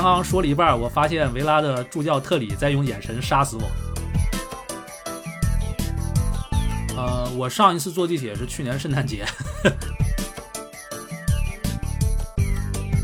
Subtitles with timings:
[0.00, 3.62] 刚刚说了一半，我发现维拉的助教特里在用眼神杀死我。
[6.96, 9.26] 呃，我上一次坐地铁是去年圣诞节。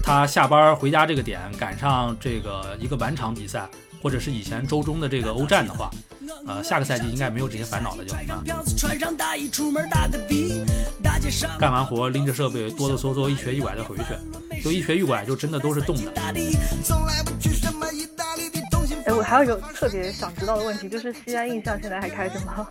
[0.04, 3.68] 他下班回家这个点赶上这个一个晚场比赛，
[4.00, 5.90] 或者是以前周中的这个欧战的话，
[6.46, 8.14] 呃，下个赛季应该没有这些烦恼了，就
[11.58, 14.04] 干完活拎着设备哆哆嗦嗦一瘸一拐的回去，
[14.64, 16.10] 就一瘸一拐就真的都是冻的。
[19.04, 22.66] 哎，我还有一个特别想知道的问题，就是西安印象现在还开着吗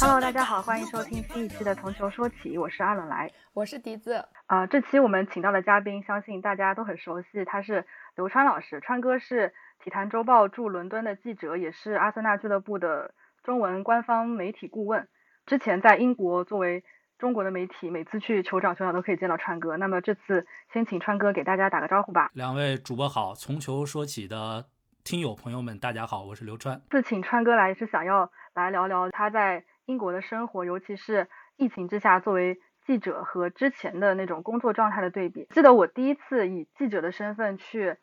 [0.00, 4.24] ？Hello，大家好，欢迎收听新一期的《从球说起》，我是阿冷来，我是笛子。
[4.46, 8.80] 啊，这期我们请到的嘉宾，相信大家都很熟悉，他是刘川老师。
[8.80, 15.08] 川哥是体坛周报驻伦敦的记者，也是阿森纳俱乐部的中文官方媒体顾问。
[15.46, 16.84] 之前在英国作为
[17.18, 19.76] 中国的媒体，每次去酋长球场都可以见到川哥。
[19.76, 22.30] 那么这次先请川哥给大家打个招呼吧。
[22.34, 24.66] 两位主播好，从球说起的
[25.02, 26.80] 听友朋友们，大家好，我是刘川。
[26.90, 29.64] 这次请川哥来是想要来聊聊他在。
[29.86, 31.28] 英国的生活，尤其是
[31.58, 35.46] 疫情之下，作为记者和之前的那种工作状态的对比。
[35.50, 37.94] 记得我第一次以记者的身份去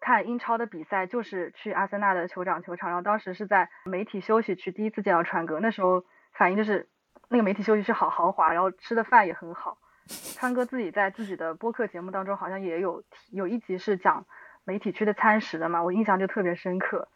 [0.00, 6.04] 看英超的比赛，就是去阿森纳的酋长球场，然后当时是在媒体休息区第一次见到川哥，那时候
[6.40, 6.88] 反应就是
[7.28, 9.76] 那个媒体休息室好豪华，然后吃的饭也很好。
[10.08, 14.24] 川哥自己在自己的播客节目当中好像也有有一集是讲
[14.64, 17.08] 媒体区的餐食的嘛，我印象就特别深刻。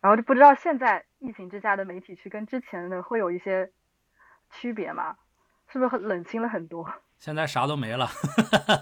[0.00, 3.70] 然后就不知道现在疫情之下的媒体区跟之前的会有一些
[4.50, 5.16] 区别吗？
[5.68, 6.90] 是不是很冷清了很多？
[7.18, 8.08] 现在啥都没了，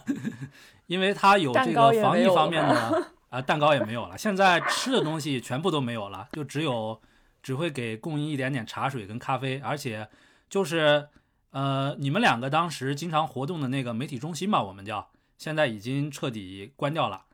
[0.87, 4.17] 因为他有这个防疫方面的啊，蛋糕也没有了。
[4.17, 7.03] 现在吃的东西全部都没有了，就只有
[7.43, 10.09] 只会给供应一点点茶水跟咖啡，而且
[10.49, 11.09] 就是
[11.51, 17.27] 呃，你们两个当时经常活动的那个媒体中心吧，我们叫现在已经彻底关掉了，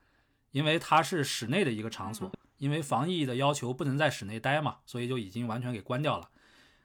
[0.53, 2.31] 因为它是室内的一个场所。
[2.59, 6.31] 因为防疫的要求不能在室内待嘛，所以就已经完全给关掉了。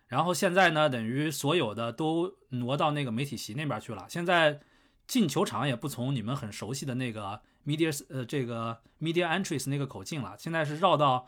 [0.07, 4.05] 然后现在呢，等于所有的都挪到那个媒体席那边去了。
[4.09, 4.59] 现在
[5.07, 11.27] 进球场也不从你们很熟悉的那个 media 呃这个 media entries 那个口进了，现在是绕到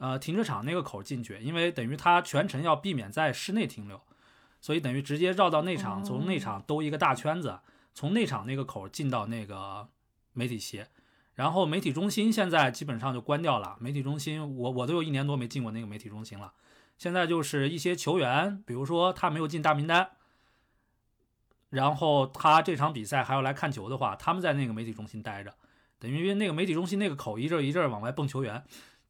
[0.00, 1.38] 呃停车场那个口进去。
[1.38, 4.02] 因为等于他全程要避免在室内停留，
[4.60, 7.60] 所以等于直接绕到内场，从内场兜一个大圈子，
[7.94, 9.88] 从内场那个口进到那个
[10.32, 10.84] 媒体席。
[11.36, 13.76] 然后媒体中心现在基本上就关掉了。
[13.80, 16.52] 媒体中心，我我都有一年多没进过那个媒体中心了。
[16.98, 20.10] 现在就是一些球员，比如说他没有进大名单，
[21.70, 25.54] 然后他这场比赛还要来看球的话，他们在那个媒体中心待着，
[25.98, 28.62] 等于那个媒体中心那个口一阵一阵往外蹦球员，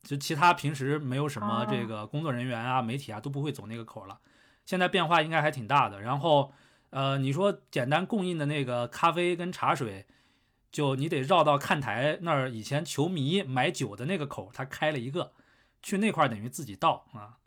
[0.03, 4.19] 就其他平时没有什么这个工作人员啊、媒体啊都不会走那个口了。
[4.65, 6.01] 现在变化应该还挺大的。
[6.01, 6.53] 然后，
[6.91, 10.07] 呃，你说简单供应的那个咖啡跟茶水。
[10.73, 15.33] 就你得绕到看台那儿，以前球迷买酒的那个口，他开了一个，
[15.83, 17.39] 去那块儿等于自己倒啊。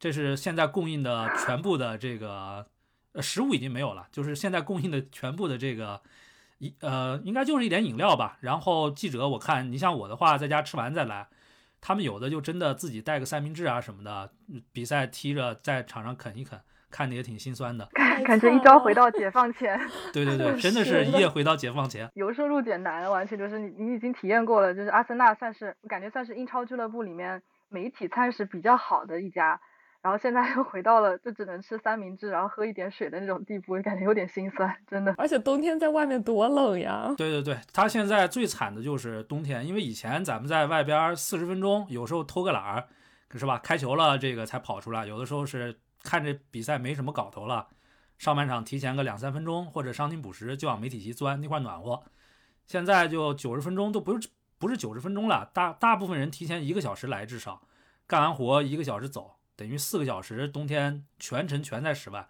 [0.00, 2.66] 这是现在供应的全部的这个，
[3.12, 6.02] 呃，食物已经没有了，就是现在供应的全部的这个，
[6.58, 8.36] 一呃，应该就是一点饮料吧。
[8.40, 11.28] 然后记者，我看你像我的话，在家吃完再来，
[11.86, 14.32] 他们有的就真的自己带个三明治啊什么的，
[14.72, 16.58] 比赛踢着在场上啃一啃。
[16.88, 17.86] 看的也挺心酸的，
[18.24, 19.78] 感觉一朝回到解放前。
[20.12, 22.08] 对对对， 真的是一夜回到解放前。
[22.14, 29.60] 由奢入俭难，完全就是你你已经体验过了，就是阿森纳算是感觉算是英超俱乐部里面媒体餐食比较好的一家，
[30.06, 35.12] 然后现在又回到了就只能吃三明治，然后喝一点水的那种地步，感觉有点心酸，真的。
[35.18, 37.12] 而且冬天在外面多冷呀。
[37.18, 42.86] 对对对，他现在最惨的就是冬天，因为以前咱们在外边四十分钟，有时候偷个懒儿，
[43.34, 43.58] 是吧？
[43.58, 45.76] 开球了这个才跑出来，有的时候是。
[46.04, 47.66] 看这比赛没什么搞头了，
[48.16, 52.00] 上半场提前个两三分钟或者伤停补时就往媒体席钻那块暖和。
[52.64, 57.60] 现在就九十分钟都不是不是九十分钟了，大大部分人提前一个小时来，至少
[58.06, 60.46] 干完活一个小时走，等于四个小时。
[60.46, 62.28] 冬天全程全在室外。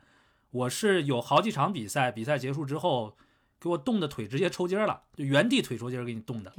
[0.50, 3.16] 我是有好几场比赛，比赛结束之后
[3.60, 6.52] 给我冻的腿直接抽筋了，就原地腿抽筋给你冻的。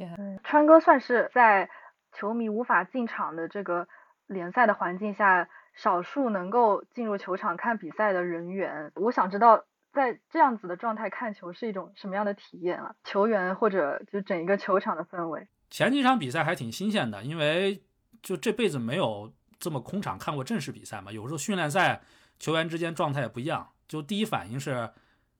[0.43, 1.69] 川哥算是在
[2.13, 3.87] 球迷无法进场的这个
[4.27, 5.49] 联赛的环境下。
[5.77, 12.95] 少数能够进入球场看比赛的人员，我想知道在这样子的状态看球是一种什么样的体验啊？
[13.03, 15.47] 球员或者就整一个球场的氛围。
[15.69, 17.83] 前几场比赛还挺新鲜的，因为
[18.23, 21.11] 就这辈子没有这么空场看过正式比赛嘛。
[21.11, 22.01] 有时候训练赛
[22.39, 24.91] 球员之间状态也不一样，就第一反应是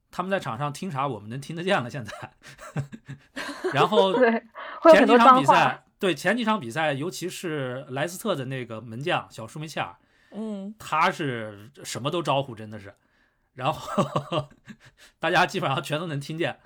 [0.10, 1.90] 他们在场上听啥，我们能听得见了。
[1.90, 2.12] 现在，
[3.74, 4.14] 然后
[4.92, 9.96] 前几场比赛，对前几场比赛，尤其是莱斯特的那个门将小舒梅切尔。
[10.32, 12.94] 嗯，他是什么都招呼，真的是。
[13.54, 14.50] 然后
[15.20, 16.60] 大家基本上全都能听见。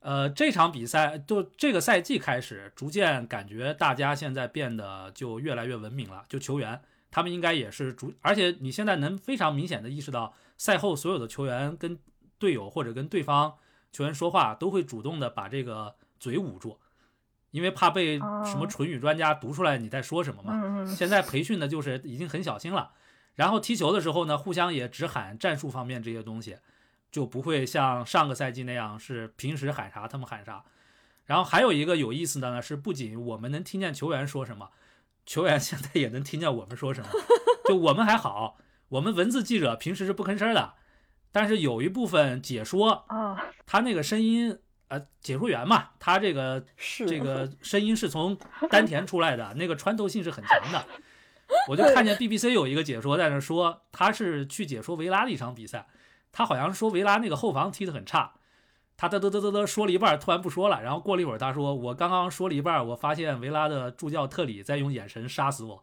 [0.00, 6.24] 呃，这场比赛就这个赛季开始，逐渐感觉大家现在变得就越来越文明了。
[6.28, 6.80] 就球员，
[7.10, 11.98] 他们应该也是逐，而且你现在能非常明显的意识到，赛后所有的球员跟
[12.38, 13.54] 队友或者跟对方
[13.90, 16.78] 球员说话，都会主动的把这个嘴捂住，
[17.50, 20.86] 因为怕被什么唇语专家读出来你在说什么嘛。
[20.86, 22.92] 现在培训的就是已经很小心了，
[23.34, 26.56] 然后踢球的时候呢，互相也只喊战术方面这些东西。
[27.10, 30.64] 就不会像上个赛季那样是平时喊啥他们喊啥，
[31.24, 34.70] 然后还有一个有意思的呢是，不仅我们能听见球员说什么，
[35.24, 37.08] 球员现在也能听见我们说什么。
[37.66, 38.58] 就我们还好，
[38.88, 40.74] 我们文字记者平时是不吭声的，
[41.32, 44.58] 但是有一部分解说啊，他那个声音
[44.88, 48.38] 呃，解说员嘛，他这个 是这个声音是从
[48.70, 50.86] 丹田出来的，那个穿透性是很强的。
[51.68, 55.86] 我就看见 BBC 有一个解说在那说，他是去解说维拉的一场比赛。
[56.32, 58.32] 他好像说维拉那个后防踢得很差，
[58.96, 60.82] 他嘚嘚嘚嘚嘚说了一半，突然不说了。
[60.82, 65.82] 然后过了一会儿，他说：“我刚刚说了一半，我发现维拉的助教特里在用眼神杀死我。”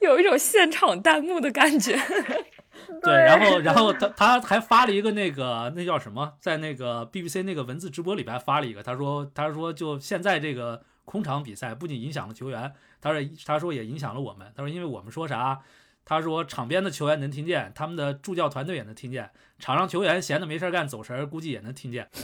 [0.00, 1.96] 有一种现场弹幕的感觉。
[3.02, 15.60] 对，然后，然后他他还发了一个那个那叫什么，在那个 BBC 那个文字直播里边发了一个，他说他说就现在这个空场比赛不仅影响了球员，他说他说也影响了我们，他说因为我们说啥。
[16.04, 22.08] 他说：“场边的球员能听见，他们的助教团队也能听见，场上球员闲的没事干走神，估计也能听见。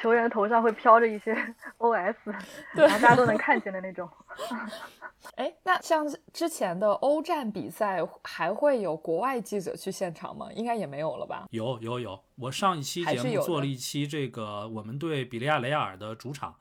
[0.00, 1.32] 球员头上会飘着一些
[1.78, 2.16] OS，
[2.74, 4.08] 然后大家都能看见的那种。
[5.36, 10.48] 哎，那像之前的欧战比赛，还会有国外记者去现场吗？
[10.54, 11.46] 应该也没有了吧？
[11.50, 16.56] 有有有，我上一期节目做了一期这个我们对比利亚雷亚尔的主场，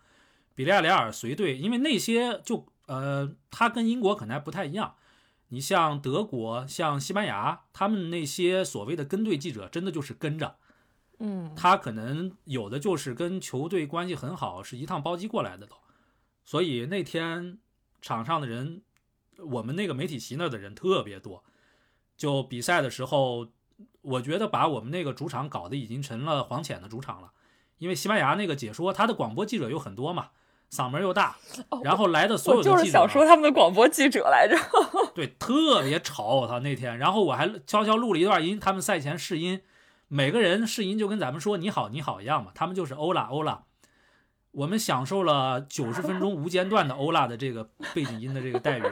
[0.54, 4.94] 比利亚雷亚尔随队，因为那些就呃，他跟英国可能还不太一样。”
[5.54, 10.56] 你像德国、像西班牙，他们那些所谓的跟队记者，真的就是跟着，
[11.20, 15.76] 嗯，他可能有的就是跟球队关系很好，是一趟包机过来的都。
[16.46, 17.60] 所以那天
[18.02, 18.82] 场上的人，
[19.38, 21.44] 我们那个媒体席那的人特别多。
[22.16, 23.50] 就比赛的时候，
[24.02, 27.34] 我觉得把我们那个主场搞得已经成了黄潜的主场了，
[27.78, 30.30] 因为西班牙那个解说，他的广播记者有很多嘛。
[30.72, 31.36] 嗓门又大，
[31.84, 34.56] 然后来的所有的记者，就是想说他们的广播记者来着。
[35.14, 36.60] 对，特别吵，我操！
[36.60, 39.62] 那天，然后我还悄悄录了一段音，他们赛前试音，
[40.08, 43.64] 每个人试音就跟咱们说“你好，你好”一样嘛，他们就是欧拉欧拉。
[44.52, 48.84] 我们享受了九十分钟无间断的欧拉的这个背景音的这个待遇。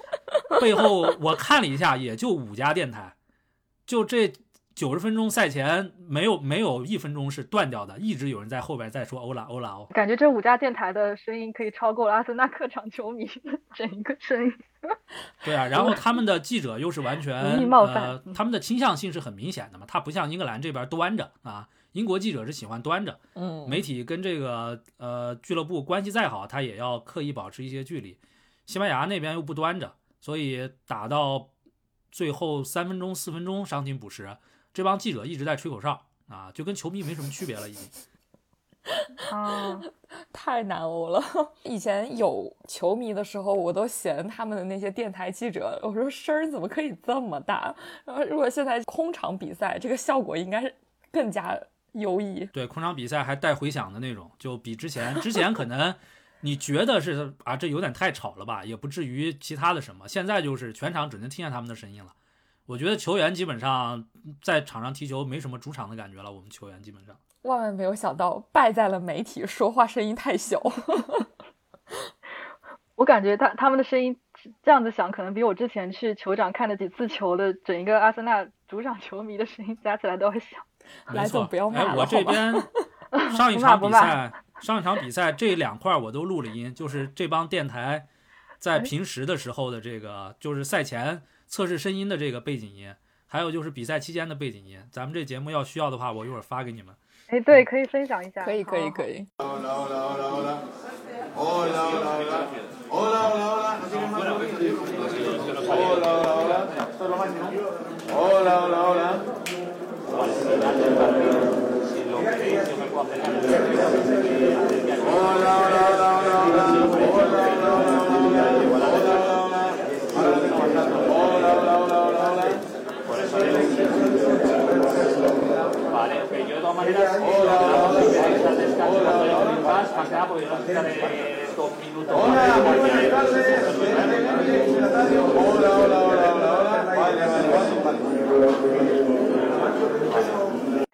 [0.60, 3.14] 背后我看了一下，也就五家电台，
[3.86, 4.32] 就这。
[4.78, 9.88] 九十分钟赛前没有没有一分钟是断掉的，一直有人在后边在说欧拉欧拉哦。
[9.90, 13.28] 感觉这五家电台的声音可以超过阿森纳客场球迷
[13.74, 14.52] 整一个声音。
[15.44, 28.16] 对啊，然后他们的记者又是完全呃，他们的倾向性是很明显的嘛，他不像英格兰这边端着啊，英国记者是喜欢端着，嗯，媒体跟这个呃俱乐部关系再好，他也要刻意保持一些距离。
[28.64, 31.48] 西班牙那边又不端着，所以打到
[32.12, 34.36] 最后三分钟四分钟伤停补时。
[34.72, 37.88] 这帮记者一直在吹口哨啊，就跟球迷没什么区别了，已经。
[39.30, 39.78] 啊，
[40.32, 41.22] 太难欧了！
[41.64, 47.74] 以前有球迷的时候，我都嫌他们的那些电台记者，我说声儿怎么可以这么大？
[48.06, 50.74] 然后如果现在空场比赛，这个效果应该是
[51.12, 51.58] 更加
[51.92, 52.46] 优异。
[52.46, 55.94] 对，空场比赛还带回响的那种，就比之前之前可能
[56.40, 60.08] 你觉得是啊，这有点太吵了吧，也不至于其他的什么。
[60.08, 62.14] 现在就是全场只能听见他们的声音了。
[62.68, 64.04] 我觉得球员基本上
[64.42, 66.30] 在场上踢球没什么主场的感觉了。
[66.30, 70.60] 我们球员基本上万万没有想到败在了媒体说话声音太小。
[72.94, 74.14] 我感觉他他们的声音
[74.62, 80.58] 这样子想，可能比我之前去球场看了几次球的整一个阿森纳主场球迷的声音加起来都要小。
[81.14, 82.52] 没错，不要骂我这边
[83.34, 88.08] 上一场比赛，上一场比赛这两块我都录了音，就是这帮电台
[88.58, 91.22] 在平时的时候的这个，就是赛前。
[91.50, 92.94] 测试声音的这个背景音，
[93.26, 96.94] 还有就是比赛期间的背景音，咱们这节目要需要的话，我一会儿发给你们。
[97.28, 98.44] 哎，对，可以分享一下。
[98.44, 99.26] 可以，可以，可以。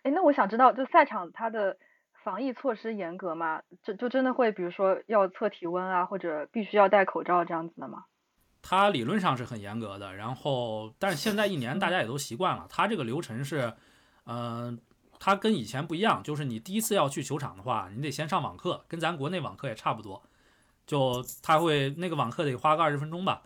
[0.03, 1.77] 哎，那我想知道，就赛场它的
[2.23, 3.61] 防疫措施严格吗？
[3.83, 8.05] 就就真的会，比如说要测体温啊，或者必须要戴口罩这样子的吗？
[8.63, 12.67] 它理论上是很严格的，然后但是现在一年大家也都习惯了。
[12.71, 13.71] 它这个流程是，
[14.27, 14.79] 嗯。
[15.25, 20.23] 它跟以前不一样，就是你第一次要去球场的话，你得先上网课，跟咱国内网课也差不多。
[20.87, 23.43] 就他会那个网课得花个二十分钟吧，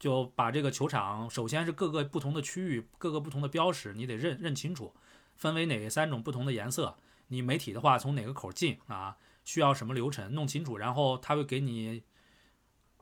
[0.00, 4.92] 就把这个球场首先是各个不同的区域，各个不同的标识，你得认认清楚，
[5.36, 6.96] 分为哪三种不同的颜色。
[7.28, 9.16] 你媒体的话从哪个口进啊？
[9.44, 12.02] 需要什么流程弄清楚，然后他会给你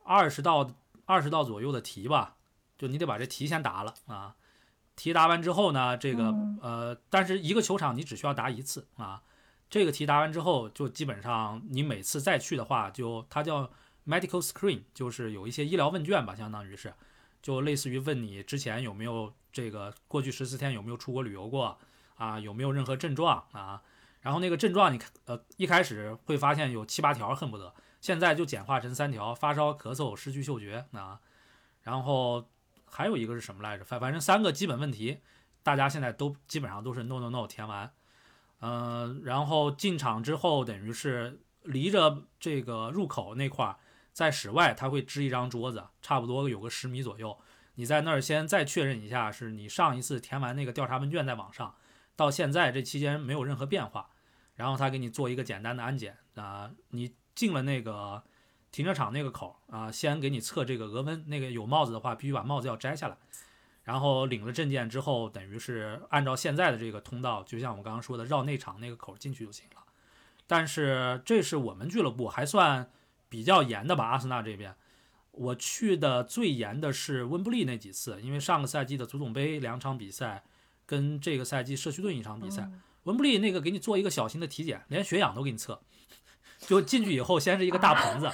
[0.03, 0.69] 二十道。
[1.05, 2.37] 二十道左右的题吧，
[2.77, 4.35] 就你得把这题先答了啊。
[5.01, 6.31] 题答完之后呢，这个
[6.61, 9.23] 呃，但是一个球场你只需要答一次啊。
[9.67, 13.67] 这个题答完之后，就基本上你每次再去的话，就它叫
[14.05, 16.93] medical screen，就是有一些医疗问卷吧，相当于是，
[17.41, 21.79] 就类似于问你之前有没有这个过去十四天有没有出国旅游过
[22.13, 23.81] 啊，有没有任何症状啊。
[24.19, 27.73] 然后那个症状你，呃，一开始会发现有七八条，恨不得。
[28.01, 31.19] 现在就简化成三条：发烧、咳嗽、失去嗅觉啊。
[31.81, 32.47] 然后
[32.91, 33.83] 还有一个是什么来着？
[33.83, 35.21] 反反正三个基本问题，
[35.63, 37.91] 大家现在都基本上都是 no no no 填完。
[38.59, 43.75] 嗯，然后进场之后，等于是离着这个入口那块，
[44.11, 47.37] 在室外他会支一张桌子，差不多有个十米左右。
[47.75, 51.75] 你在那儿先再确认一下，是你上一次填完那个调查问卷在网上，
[52.15, 54.09] 到现在这期间没有任何变化。
[54.55, 57.15] 然后他给你做一个简单的安检啊，你。
[57.33, 58.21] 进了那个
[58.71, 61.23] 停车场那个口啊，先给你测这个额温。
[61.27, 63.17] 那个有帽子的话，必须把帽子要摘下来。
[63.83, 69.81] 然后领了证件之后，等于是按照现在的这个通道，就像我刚刚说的，绕内场那个口进去就行了。
[70.47, 72.91] 但是这是我们俱乐部还算
[73.27, 74.05] 比较严的吧？
[74.05, 74.75] 阿森纳这边，
[75.31, 80.43] 我去的最严的是温布利那几次，因为上个赛季的足总杯两场比赛，
[80.85, 82.69] 跟这个赛季社区盾一场比赛，
[83.03, 85.81] 温布利那个给你做一个小型的体检，连血氧都给你测。
[86.59, 88.29] 就进去以后，先是一个大棚子，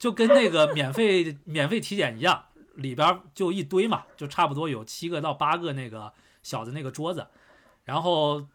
[0.00, 7.26] 就跟那个免费 免费体检一样，里边就一堆嘛，就差不多有七个到八个那个小的那个桌子，
[7.84, 8.48] 然后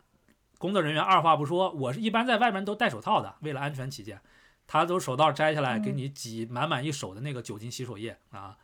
[0.58, 4.20] 工作人员二话不说，我是一般在外面都戴手套的，为了安全起见，
[4.66, 8.58] 他都手套摘下来给你挤满满一手的那个酒精洗手液啊，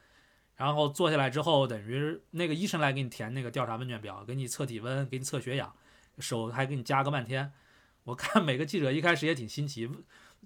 [0.55, 5.71] 然后坐下来之后，等于那个医生来给你填那个调查问卷表，给你测体温，给你测血氧，
[6.17, 7.53] 手还给你夹个半天。
[8.05, 9.87] 我看每个记者一开始也挺新奇，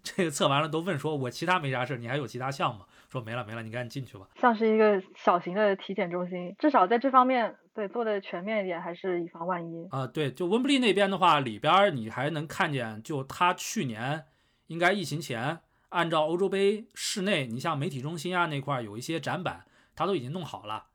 [0.04, 4.28] 这个测完了都问说：“我其他没啥事，你还有其他项吗？”说没了没了，你赶紧进去吧。
[4.40, 10.06] 像是一个小型的体检中心，至少在这方面对做的全面一点，还是以防万一啊。
[10.06, 14.26] 对，就温布利那边的话，里边你还能看见，就他去年
[14.68, 15.60] 应该疫情前，
[15.90, 20.88] 按照欧洲杯室内，你像媒体中心啊那块有一些展板，他都已经弄好了。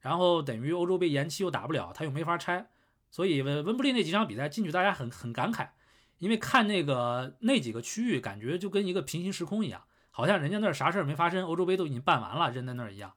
[0.00, 2.66] 然后等于欧洲杯延期又打不了，他又没法拆，
[3.10, 5.68] 所以温温布利那几场比赛进去，大家很很感慨。
[6.18, 13.12] 因为看那个那几个区域，感觉就跟一个平行时空一样，好像人家那儿啥事儿没发生，欧洲杯都已经办完了，扔在那儿一样。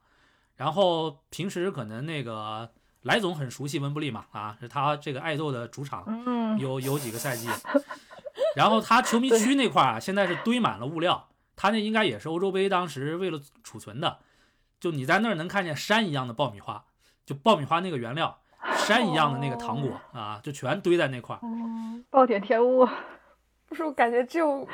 [0.55, 2.71] 然后平时可能那个
[3.03, 7.47] 莱总很熟悉温布利嘛，啊，是他这个爱豆的主场，有有几个赛季。
[8.55, 14.19] 然后他球迷区那块儿啊，现在是堆满了物料，他那应该也是欧洲杯当时为了储存的，
[14.79, 16.83] 就你在那儿能看见山一样的爆米花，
[17.25, 18.41] 就爆米花那个原料。
[18.77, 21.41] 山一样的那个糖果啊，就全堆在那块儿。
[22.09, 22.87] 暴殄天物，
[23.67, 24.67] 不是我感觉就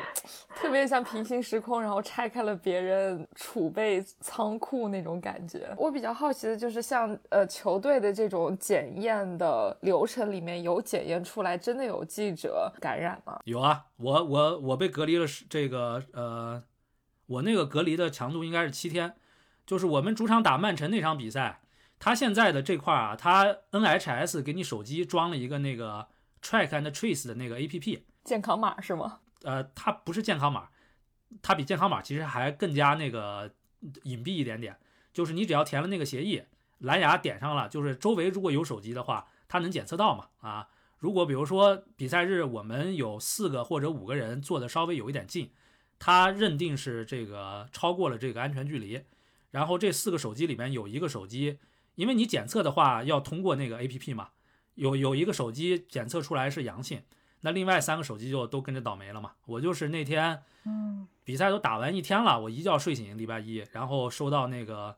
[0.56, 5.74] 特别像平行时空，然后拆开了别人储备仓库那种感觉。
[5.78, 13.40] 我比较好奇的就是，像呃球队的这种检验的流程里面有检验出来真的有记者感染吗？
[13.44, 16.64] 有啊，我我我被隔离了，是这个呃，
[17.26, 19.14] 我那个隔离的强度应该是七天，
[19.66, 21.60] 就是我们主场打曼城那场比赛。
[22.06, 26.08] 他现在的这块啊，它 NHS 给你手机装了一个那个
[26.40, 29.22] Track and Trace 的那个 APP，健康码是吗？
[29.42, 30.70] 呃，它不是健康码，
[31.42, 33.52] 它比健康码其实还更加那个
[34.04, 34.78] 隐蔽一点点。
[35.14, 36.44] 就是你只要填了那个协议，
[36.78, 40.28] 蓝牙点上了，就是周围如果有手机的话，它能检测到嘛？
[40.42, 40.70] 啊，
[41.00, 45.52] 如果比如说比赛日我们有四个或者五个人坐的稍微有一点近，
[45.98, 49.02] 它认定是这个超过了这个安全距离，
[49.50, 51.58] 然后这四个手机里面有一个手机。
[51.96, 54.30] 因为你检测的话要通过那个 A P P 嘛，
[54.76, 57.02] 有有一个手机检测出来是阳性，
[57.42, 59.34] 那另外三个手机就都跟着倒霉了嘛。
[59.46, 64.96] 我就是那天，嗯，比赛都打完一天了，我一觉睡醒礼拜一，然后收到那个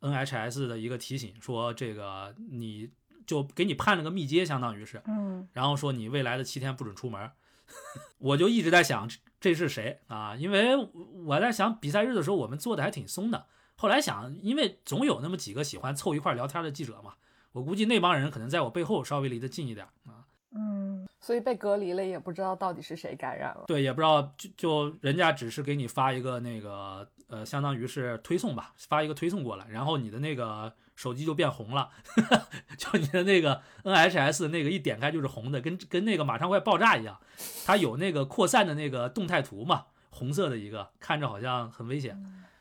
[0.00, 2.90] N H S 的一个提醒，说这个你
[3.26, 7.30] 就给你判了个密接，相当于是，嗯，然后说你未来的七天不准出门。
[8.18, 9.08] 我就一直在想
[9.40, 10.36] 这是谁啊？
[10.36, 10.76] 因为
[11.24, 13.46] 我在想比赛日的时候我们做的还挺松的。
[13.76, 17.14] 后来想，因为总有那么几个喜欢凑一块聊天的记者嘛，
[17.52, 20.24] 我估计那帮人可能在我背后稍微离得近一点啊。
[20.56, 23.64] 嗯，所以被隔离了也不知道到底是谁感染了。
[23.66, 31.90] 对，也不知道就就人家只是给你发一个那个呃，相当于是推送吧，发一个推送过来，然后你的那个手机就变红了，
[32.78, 37.18] 就你的那个 NHS 那个一点开就是红的，跟跟那个马上快爆炸一样。
[37.66, 42.16] 它有那个扩散的那个动态图嘛，红色的一个，看着好像很危险。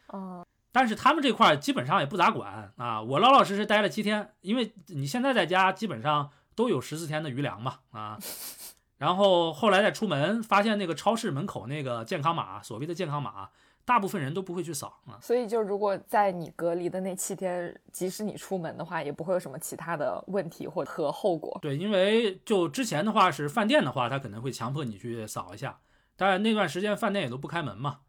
[0.07, 0.43] 哦。
[0.73, 6.29] 但是他们这块基本上也不咋管啊，我老老实实待了七天，因为你现在在家基本上。
[6.55, 8.15] 都有十四天的余粮嘛啊，
[8.99, 13.49] 然后后来再出门，发现那个超市门口那个健康码，所谓的健康码，
[13.83, 15.17] 大部分人都不会去扫啊。
[15.19, 21.57] 所以就如果在你隔离的那七天，即使你出门的话，也不会有什么其他的问题或和后果。
[21.59, 25.79] 对，因为就之前的话是饭店的话，他可能会强迫你去扫一下，
[26.15, 28.01] 但那段时间饭店也都不开门嘛，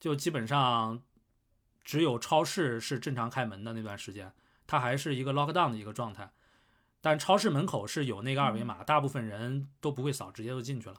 [0.00, 1.02] 就基本上
[1.88, 4.30] 只有超市是正常开门的那段时间，
[4.66, 6.30] 它还是一个 lock down 的一个状态。
[7.00, 10.96] 但超市门口是有那个二维码，大部分人都不会扫，直接就进去了。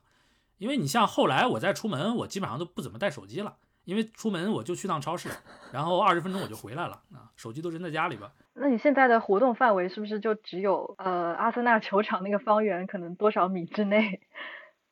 [0.57, 3.55] 因为你像后来我再出门，我基本上都不怎么带手机了，
[3.85, 5.29] 因为出门我就去趟超市，
[5.71, 8.27] 然后二十分钟我就回来了啊，手机都扔在家里边。
[8.55, 14.21] 那你现在的活动范围是不是就只有呃阿森纳球场那个方圆可能多少米之内？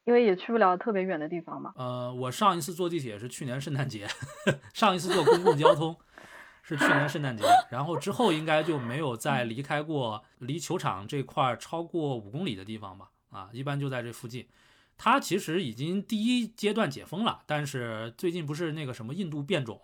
[0.07, 1.73] 因为也去不了特别远的地方嘛。
[1.75, 4.07] 呃，我上一次坐地铁是去年圣诞节，
[4.73, 5.95] 上一次坐公共交通。
[6.69, 13.09] 是去年圣诞节，然后之后应该就没有再离开过离球场这块超过五公里的地方吧？
[13.29, 14.45] 啊，一般就在这附近。
[14.97, 19.79] 它其实已经第一阶段解封了，但是最近不是那个什么印度变种，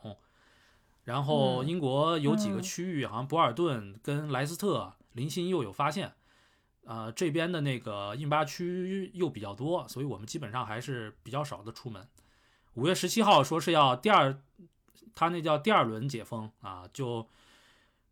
[1.06, 6.12] 然后英国有几个区域，好像博尔顿跟莱斯特零星又有发现，
[6.86, 12.08] 呃，这边的那个印巴区又比较多，所以我们基本上还是比较少的出门。
[12.74, 14.38] 五月十七号说是要第二。
[15.16, 17.28] 他那叫第二轮解封啊，就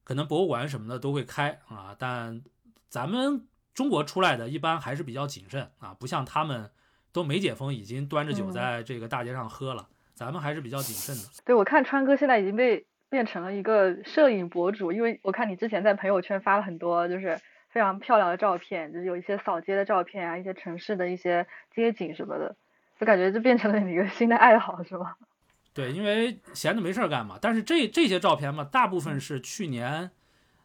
[0.04, 2.43] 可能博物馆什么的都会开啊，但
[2.89, 3.43] 咱们
[3.74, 6.69] 中国出来的一般还是比较谨慎啊，不像他们
[7.12, 11.41] 都没解封，已经端着酒在这个大街上喝了，咱们还是比较谨慎的。
[11.43, 22.53] 对，我看川哥现在已经被变成了一个摄影博主，因为我看你之前在朋友圈发了很多就是非常漂亮的照片，就是有一些扫街的照片啊，一些城市的一些街景什么的，
[22.99, 25.15] 就感觉就变成了你一个新的爱好，是吗？
[25.73, 27.39] 对，因为闲着没事儿干嘛。
[27.41, 30.12] 但是这这些照片嘛，大部分是去年，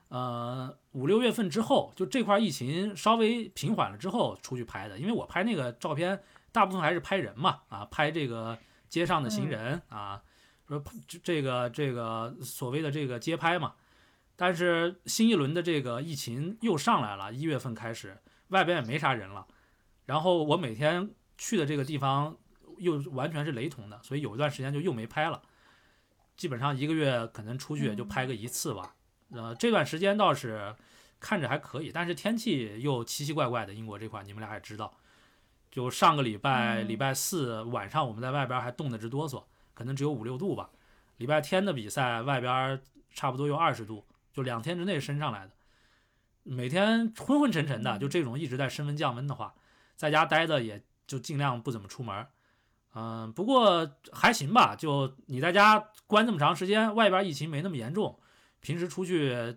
[0.09, 4.99] 呃五六月份之后，就这块疫情稍微平缓了之后出去拍的。
[4.99, 10.21] 因为我拍那个照片，大部分还是拍人嘛，啊，拍这个街上的行人啊，
[10.67, 10.83] 说
[11.23, 13.75] 这个这个所谓的这个街拍嘛。
[14.37, 18.17] 但是新一轮的这个疫情又上来了，一月份开始，
[18.49, 19.47] 外边也没啥人了。
[20.05, 22.37] 然后我每天去的这个地方。
[22.79, 25.41] 又完全是雷同的，所以有一段时间就又没拍了，
[26.37, 28.95] 基本上一个月可能出去也就拍个一次吧。
[29.31, 30.77] 呃，这段时间倒是
[31.19, 33.73] 看着还可以，但是天气又奇奇怪怪的。
[33.73, 34.93] 英国这块你们俩也知道，
[35.71, 40.69] 就上个礼拜礼拜四晚上我们在外边还冻得直哆嗦，可能只有五六度吧。
[41.17, 42.79] 礼拜天的比赛外边
[43.15, 44.05] 差不多有二十度，
[44.37, 45.53] 就两天之内升上来的，
[46.43, 49.55] 每天昏昏沉沉的，就这种一直在升温降温的话，
[49.97, 52.27] 在家待着也就尽量不怎么出门。
[52.95, 54.77] 嗯，不过还行吧。
[54.77, 58.19] 就你在家关这么长时间，外边疫情没那么严重，
[58.61, 59.57] 平时出去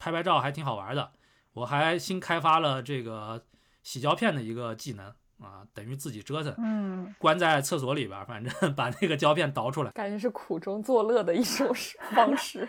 [0.00, 1.12] 拍拍照还挺好玩的。
[1.52, 3.44] 我还新开发了这个
[3.84, 5.06] 洗胶片的一个技能
[5.40, 6.52] 啊，等于自己折腾。
[6.58, 11.72] 嗯，关在厕所里边，反正 把那个胶片倒出来，感觉是苦中作乐的一种
[12.12, 12.68] 方式。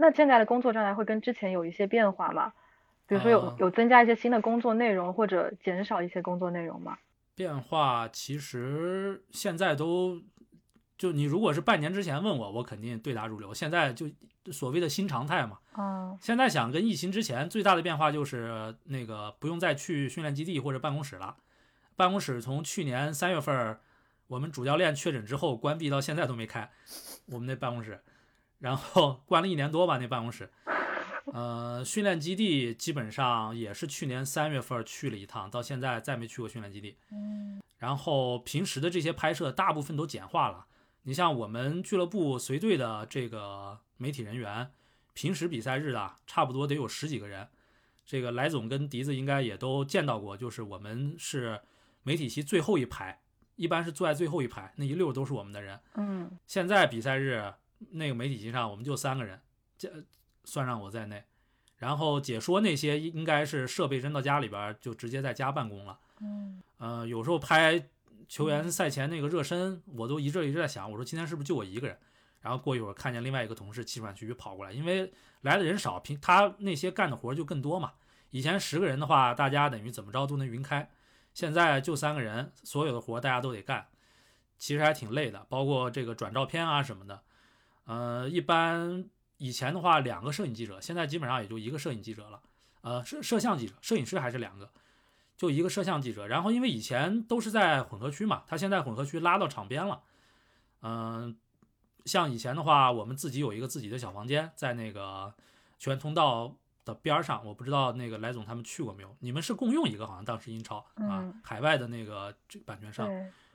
[0.00, 2.54] 那现在的工作状态会跟之前有一些变化吗？
[3.06, 6.96] 比如说有有增加一些新的工作内容，或者减少一些工作内容吗？
[7.34, 10.22] 变化其实现在都，
[10.96, 13.52] 就你如果是半年之前问我，我肯定对答如流。
[13.52, 14.06] 现在就
[14.52, 15.58] 所谓的新常态嘛。
[15.76, 16.16] 嗯。
[16.20, 21.36] 现在想跟疫情之前最大的变化就是那个不用再去训练基地或者办公室了。
[21.96, 23.78] 办公室从去年三月份
[24.26, 26.70] 我们主教练确诊之后关闭到现在都没开，
[27.26, 28.02] 我们那办公室，
[28.58, 30.50] 然后 关了一年多吧那办公室。
[31.32, 36.96] 呃，训练基地基本上也是去年三月份去了一趟，到现在再没去过训练基地。
[37.12, 40.66] 嗯，然后平时的这些拍摄大部分都简化了。
[41.02, 44.70] 你像我们俱乐部随队的这个媒体人员，
[45.12, 47.48] 平时比赛日的差不多得有十几个人。
[48.06, 51.60] 这个来总跟笛子应该也都见到过，就是我们是
[52.04, 53.20] 媒体席最后一排，
[53.56, 55.78] 一般是坐在最后一排，那一溜都是我们的人。
[55.94, 57.52] 嗯，现在比赛日
[57.90, 59.40] 那个媒体席上我们就三个人，
[59.76, 59.92] 这。
[60.44, 61.22] 算上我在内，
[61.76, 65.98] 然后解说那些应该是设备扔到家里边，就直接在家办公了。
[66.22, 67.86] 嗯，呃，有时候拍
[68.26, 71.98] 球员赛前那个热身，我都一直一直在想，我说今天是不是就我一个人？
[72.40, 75.12] 然后过一会儿看见另外一个同事气喘吁吁跑过来，因为
[75.42, 77.92] 来的人少，平他那些干的活就更多嘛。
[78.30, 80.88] 以前十个人的话，大家等于怎么着都能匀开，
[81.34, 83.86] 现在就三个人，所有的活大家都得干，
[84.56, 87.20] 其实还挺累的，包括这个转照片啊什么的。
[87.88, 92.38] 呃，一般以前的话两个摄影记者，现在基本上也就一个摄影记者了。
[92.82, 94.70] 呃，摄摄像记者，摄影师还是两个，
[95.38, 96.26] 就一个摄像记者。
[96.26, 100.02] 然后因为以前都是在混合区嘛，他现在混合区拉到场边了。
[100.82, 101.34] 嗯，
[102.04, 105.32] 像以前的话，我们自己有一个自己的小房间，在那个
[105.78, 107.42] 球员通道的边上。
[107.46, 109.16] 我不知道那个来总他们去过没有？
[109.20, 113.08] 你们是共用一个，好像当时英超啊，海外的那个版权上，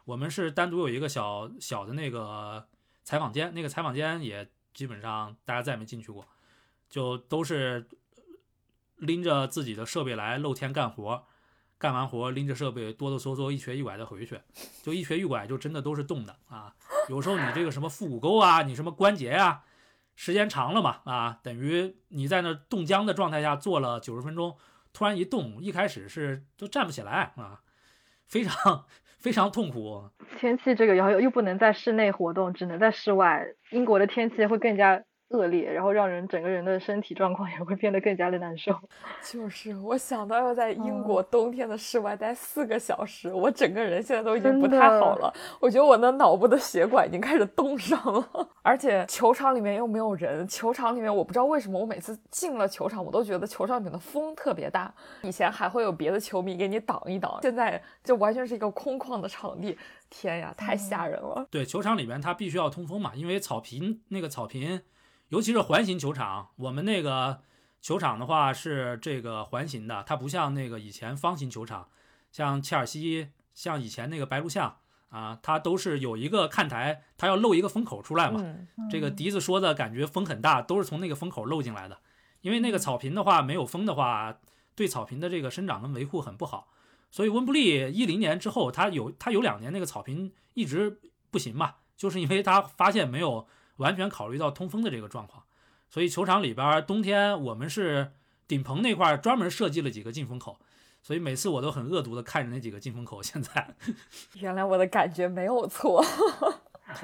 [0.05, 2.67] 我们是单独有一个小小的那个。
[3.03, 6.27] 采访间那个采访间也基本上大家再也没进去过，
[6.89, 7.87] 就都是
[8.97, 11.25] 拎着自己的设备来露天干活，
[11.77, 14.41] 干完活拎着设备哆哆嗦嗦一瘸一拐的回去，
[14.81, 16.73] 就一瘸一拐就真的都是动的啊。
[17.09, 19.63] 有时候你这个什么腹股沟啊，你什么关节呀，
[20.15, 24.57] 时间长了嘛啊，等于你在那冻僵的状态下坐了九十分钟，
[24.93, 27.61] 突然一动，一开始是都站不起来啊，
[28.25, 28.85] 非常。
[29.23, 30.03] 非常痛苦，
[30.37, 33.45] 天气这个又又不能在室内活动，只能在室外。
[33.71, 35.01] 英国的天气会更加。
[35.33, 38.73] 恶劣，然后让人整个人的身体状况也会变得更加的难受。
[39.21, 45.33] 就是我想到要在英国冬天的室外待四个小时，我整个人现在都已经不太好了。
[45.59, 50.47] 我觉得我的脑部的血管已经开始冻上了， 而且球场里面又没有人。
[50.47, 54.93] 球场里面我不知道为什么，我每次进了球场，我都觉得球场里面的风特别大。
[55.23, 59.77] 以前还会有别的球迷给你挡一挡，现在就完全是一个空旷的场地。
[60.09, 61.43] 天呀，太吓人了！
[61.49, 64.79] 对，球场里面它必须要通风嘛，因为草坪那个草坪。
[65.33, 67.41] 尤其是环形球场，我们那个
[67.81, 71.89] 球场的话是这个环形的，它不像那个以前方形球场，
[72.31, 74.77] 像切尔西，像以前那个白鹿巷
[75.09, 78.45] 啊，它都是有一个看台，它要露一个风口出来嘛。
[78.91, 81.97] 这个笛子说的感觉风很大，都是从那个风口漏进来的。
[82.41, 84.37] 因为那个草坪的话没有风的话，
[84.75, 86.67] 对草坪的这个生长跟维护很不好。
[87.09, 90.99] 所以温布利一零年之后，它有它有两年那个草坪一直
[91.31, 93.47] 不行嘛，就是因为它发现没有。
[93.77, 95.43] 完全考虑到通风的这个状况，
[95.89, 98.11] 所以球场里边冬天我们是
[98.47, 100.59] 顶棚那块专门设计了几个进风口，
[101.01, 103.21] 所以每次我都很恶毒的看着那几个进风口。
[103.23, 103.67] 现在，
[104.39, 106.03] 原来我的感觉没有错，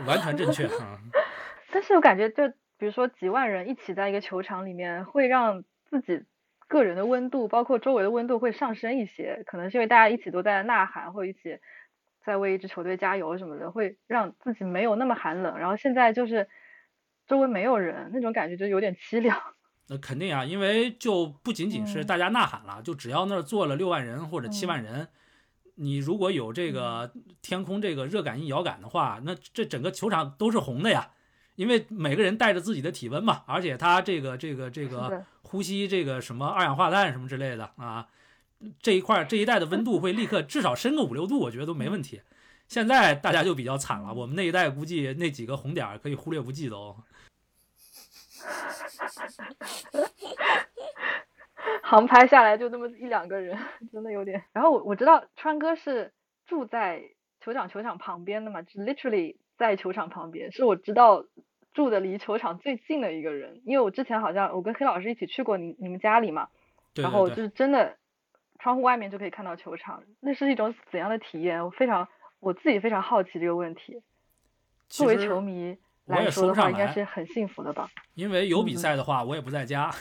[0.05, 0.69] 完全正确。
[1.71, 6.23] 但是我感觉，就比如说几万人一起在一个球场里面，会让自己
[6.67, 11.59] 个人的温度，包括周围的温度会上升一些，可能是因为大家一起都在呐喊，或一起。
[12.29, 15.57] 在为一支球队加油什么的，会让自己没有那么寒冷。
[15.57, 16.47] 然后现在就是
[17.25, 19.35] 周围没有人，那种感觉就有点凄凉。
[19.87, 25.07] 那 肯定啊，因为就不仅仅是大家呐喊了，就只要那儿坐了六万人或者七万人，
[25.73, 27.11] 你如果有这个
[27.41, 31.09] 天空这个热感应遥感的话，那这整个球场都是红的呀。
[31.55, 38.07] 因为每个人带着自己的体温嘛，而且他这个这个这个呼吸这个什么二氧化碳什么之类的啊。
[38.81, 42.21] 这一块这一带的温度会立刻至少升个五六度，我觉得都没问题。
[42.67, 46.95] 现在大家就比较惨了，我们那一带估计那几个红点可以忽略不计都。
[51.81, 53.57] 航拍下来就那么一两个人，
[53.91, 54.43] 真的有点。
[54.53, 56.13] 然后我我知道川哥是
[56.45, 57.01] 住在
[57.41, 61.25] 球场球场旁边的嘛，就 literally 在球场旁边，是我知道
[61.73, 63.61] 住的离球场最近的一个人。
[63.65, 66.49] 因为我之前好像我跟黑老师一起去过你你们家里嘛，
[66.93, 67.97] 然后就是真的。
[68.59, 71.63] 窗户外面就可以看到球场，那是一种怎样的体验？
[71.63, 72.07] 我非常
[72.39, 74.01] 我自己非常好奇这个问题。
[74.89, 77.89] 作为球迷来说的话，应该是很幸福的吧？
[78.15, 79.93] 因为有比赛的话，我也不在家。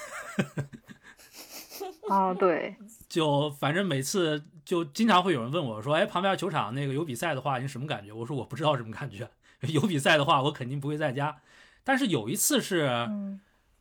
[2.09, 2.75] 啊，对。
[3.09, 9.29] 就反正每次就经常会有人问我说：“哎，旁边球场那个有比赛的话，你什么感觉？”我说：“我不知道什么感觉。
[9.61, 11.37] 有比赛的话，我肯定不会在家。”
[11.85, 13.09] 但是有一次是，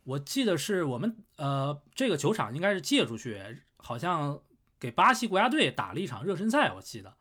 [0.03, 3.41] 我记得是我们呃这个球场应该是借出去，
[3.77, 4.39] 好像。
[4.79, 7.17] 给巴西国家队打了一场热身赛，我记得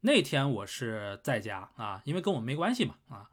[0.00, 3.30] 那天我是在家啊，因为跟我没关系嘛啊。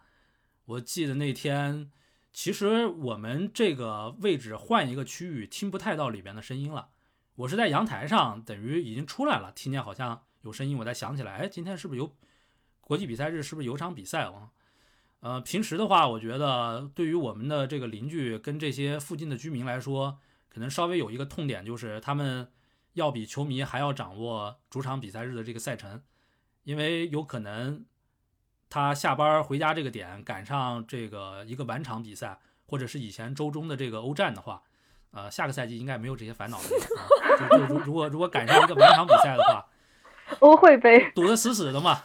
[0.66, 1.92] 我记得那天
[2.32, 6.90] 其实我们这个位置换一个区域，听不太到里边的声音了。
[7.36, 12.16] 我是在阳台上，等于已经出来了，听见好像有声音，我才想起来，哎，今天是不是有
[12.82, 13.42] 国际比赛日？
[13.42, 14.52] 是不是有场比赛啊？
[15.22, 22.50] 呃，平时的话，我觉得对于我们的这个邻居跟这些附近的居民来说，可能稍微有一个痛点，就是他们。
[23.00, 26.04] 要比球迷还要掌握主场比赛日的这个赛程，
[26.64, 27.86] 因为有可能
[28.70, 34.62] 他下班回家这个点赶上这个一个晚场比赛，或者是以前周中的这个欧战的话，
[35.12, 36.64] 呃，下个赛季应该没有这些烦恼了。
[37.40, 39.66] 就就如果如果赶上一个晚场比赛的话，
[40.42, 42.04] 欧会杯堵得死死的嘛，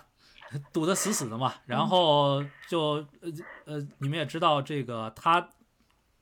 [0.73, 1.55] 堵得死死的嘛。
[1.67, 3.31] 然后就呃
[3.65, 5.51] 呃，你们也知道这个，他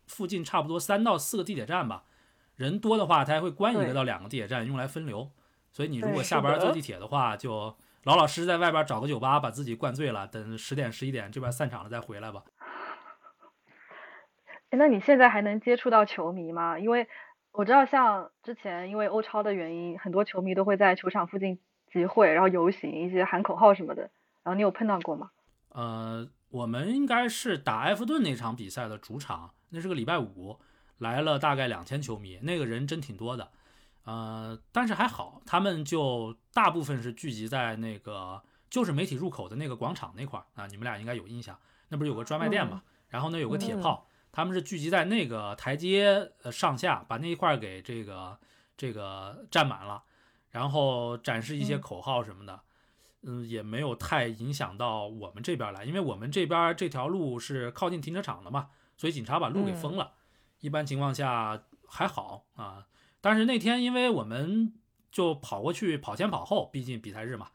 [0.07, 2.05] 附近差不多三到四个地铁站吧。
[2.63, 5.29] 人多的话，他还会关一个到两个地铁站用来分流，
[5.73, 12.45] 所以你如果下班坐地铁的话，就老老实实在外边找个酒吧把自己灌醉了，等十点十一点这边散场了再回来吧。
[14.71, 16.79] 那你现在还能接触到球迷吗？
[16.79, 17.07] 因为
[17.51, 21.59] 我知道，像之前因为欧超的原因，很多球迷都会在球场附近
[21.93, 24.03] 集会，然后游行，一些喊口号什么的。
[24.43, 25.31] 然后你有碰到过吗？
[25.69, 30.59] 呃，我们应该是打埃弗顿那场比赛的主场，那是个礼拜五，
[31.03, 33.51] 来了大概两千球迷，那个人真挺多的。
[34.05, 40.67] 呃，但是还好，他们就大部分是聚集在那个就是媒体入口的那个广场那块儿啊。
[40.67, 42.83] 你们俩应该有印象，那不是有个专卖店嘛？
[43.09, 44.07] 然后呢有个铁炮。
[44.35, 48.39] 他们是聚集在那个台阶呃上下，把那一块给这个
[48.79, 50.03] 这个占满了，
[50.51, 52.61] 然后展示一些口号什么的，
[53.25, 60.13] 嗯，也没有太影响到我们这边来，因为我们这边这条路是靠近停车场的嘛，所以警察把路给封了，
[60.63, 62.87] 一般情况下还好啊。
[63.21, 64.73] 但是那天因为我们
[65.11, 67.51] 就跑过去跑前跑后，毕竟比赛日嘛，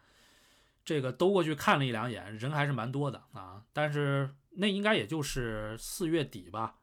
[0.86, 4.30] 这个兜过去看了一两眼，人还是蛮多的啊，但是。
[4.60, 6.78] 那应该也就是四月底吧，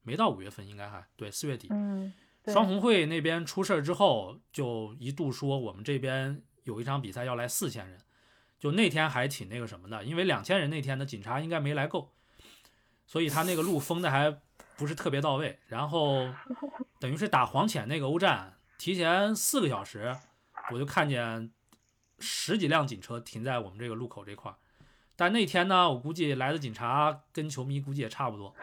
[0.00, 1.68] 没到五月份，应该还对四月底。
[1.70, 2.10] 嗯，
[2.46, 8.00] 双红会那边出事儿之后，就一度说我们这边有一场比赛要来四千人，
[8.58, 12.14] 就那天还挺那个什么的，因为两千人那天的警察应该没来够，
[13.06, 14.34] 所以他那个路封的还
[14.76, 15.58] 不是特别到位。
[15.66, 16.28] 然后
[16.98, 20.16] 等于是打黄潜那个欧战，提前四个小时，
[20.72, 21.50] 我就看见
[22.18, 24.56] 十几辆警车停在我们这个路口这块儿。
[25.14, 28.54] 但那天呢，我估计来的警察跟球迷估计也差不多，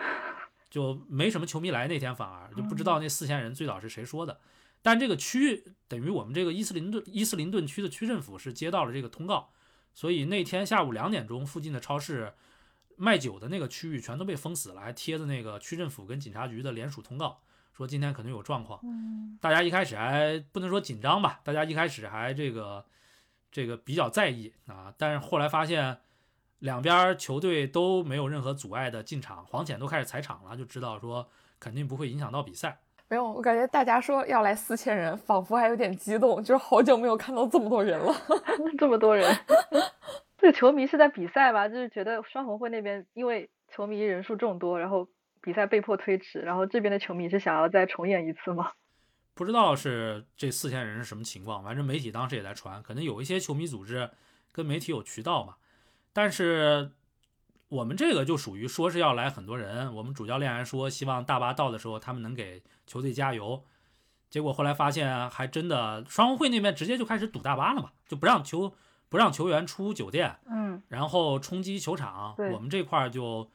[0.69, 1.87] 就没什么球迷来。
[1.87, 4.39] 那天反而就不知道那四千人最早是谁说的。
[4.81, 9.51] 但这个区等于我们这个伊斯林顿伊斯林顿区的区政府是接到了这个通告，
[9.93, 12.33] 所以那天下午两点钟，附近的超市
[12.99, 17.39] 卖酒的那个区域全都被封死了，还贴着那个区政府跟警察局的联署通告，
[17.73, 18.79] 说今天可能有状况。
[19.41, 22.85] 大家一开始还不能说紧张吧，大家一开始还这个
[23.51, 25.97] 这个比较在意啊，但是后来发现。
[26.59, 31.25] 两边球队都没有任何阻碍的进场，黄潜都开始踩场了，就知道说
[31.57, 32.81] 肯定不会影响到比赛。
[33.07, 38.13] 没有，我感觉大家说要来四千人，仿佛还有点激动，就是好久没有看到这么多人了，
[38.77, 39.33] 这么多人。
[40.39, 41.67] 这个球迷是在比赛吧？
[41.67, 45.07] 就是觉得双红会那边因为球迷人数众多，然后
[45.41, 48.71] 比赛被迫推迟，然后这边的球迷是想要再重演一次吗？
[49.35, 54.09] 不知道是这四千人是什么情况，反正媒体当时也在传，可能有一些球迷组织
[54.51, 55.55] 跟媒体有渠道嘛。
[56.11, 56.91] 但是
[57.69, 63.63] 我们这个就属于说是要来很多人，我们主教练还说希望大巴到的时候他们能给球队加油，
[64.29, 68.73] 结果后来发现还真的双红会那边直接就开始堵大巴了嘛，就不让球
[69.09, 73.51] 不让球员出酒店，嗯，然后冲击球场，我们这块儿就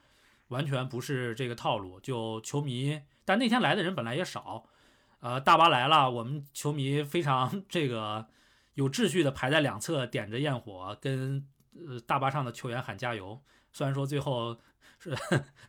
[0.49, 4.65] 完全不是这个套路，就球迷，但那天来的人本来也少，
[5.21, 8.27] 呃，大巴来了，我们球迷非常 这个
[8.75, 11.47] 有秩序的排在两侧，点着焰火跟。
[11.89, 13.37] 呃，大巴上的球员喊加油，
[13.73, 14.57] 虽然说最后
[14.97, 15.13] 是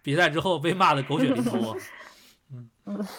[0.03, 1.77] 比赛之后被骂的狗血淋头，
[2.55, 2.70] 嗯，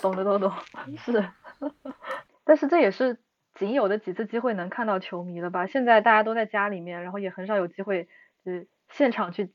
[0.01, 0.49] 懂的都懂，
[0.97, 1.29] 是，
[2.45, 3.19] 但是这也是
[3.59, 5.65] 仅有的几次机会能看到球迷了吧？
[5.67, 8.07] 现在大家都在家里面，然后也很少有机会
[8.45, 9.53] 就是现场去，比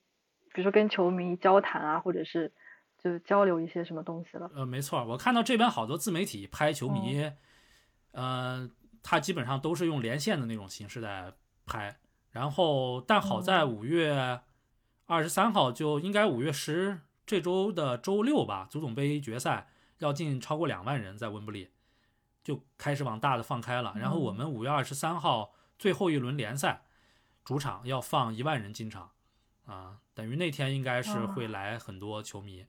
[0.57, 2.53] 如说跟球迷交谈啊，或者是
[2.99, 4.51] 就是交流一些什么东西了。
[4.55, 7.31] 呃，没错，我看到这边好多自媒体拍球迷，
[8.13, 8.69] 呃，
[9.03, 11.33] 他基本上都是用连线的那种形式在
[11.65, 11.97] 拍。
[12.33, 14.41] 然后，但好在五月
[15.07, 21.69] 二十三号就应该五月十这周的周六吧，足总杯决赛要进超过两万人在温布利，
[22.43, 23.95] 就开始往大的放开了。
[23.97, 26.83] 然后我们五月二十三号最后一轮联赛
[27.45, 29.11] 主场要放一万人进场，
[29.67, 32.67] 啊，等于那天应该是会来很多球迷。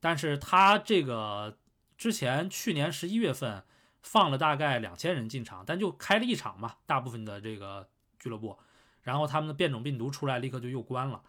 [0.00, 1.58] 但是他这个
[1.96, 3.64] 之前去年十一月份
[4.02, 8.58] 放了大概两千人进场，但就开了一场嘛，大部分的这个俱乐部。
[9.02, 11.22] 然后他们的变种病毒出来，立刻就又关了，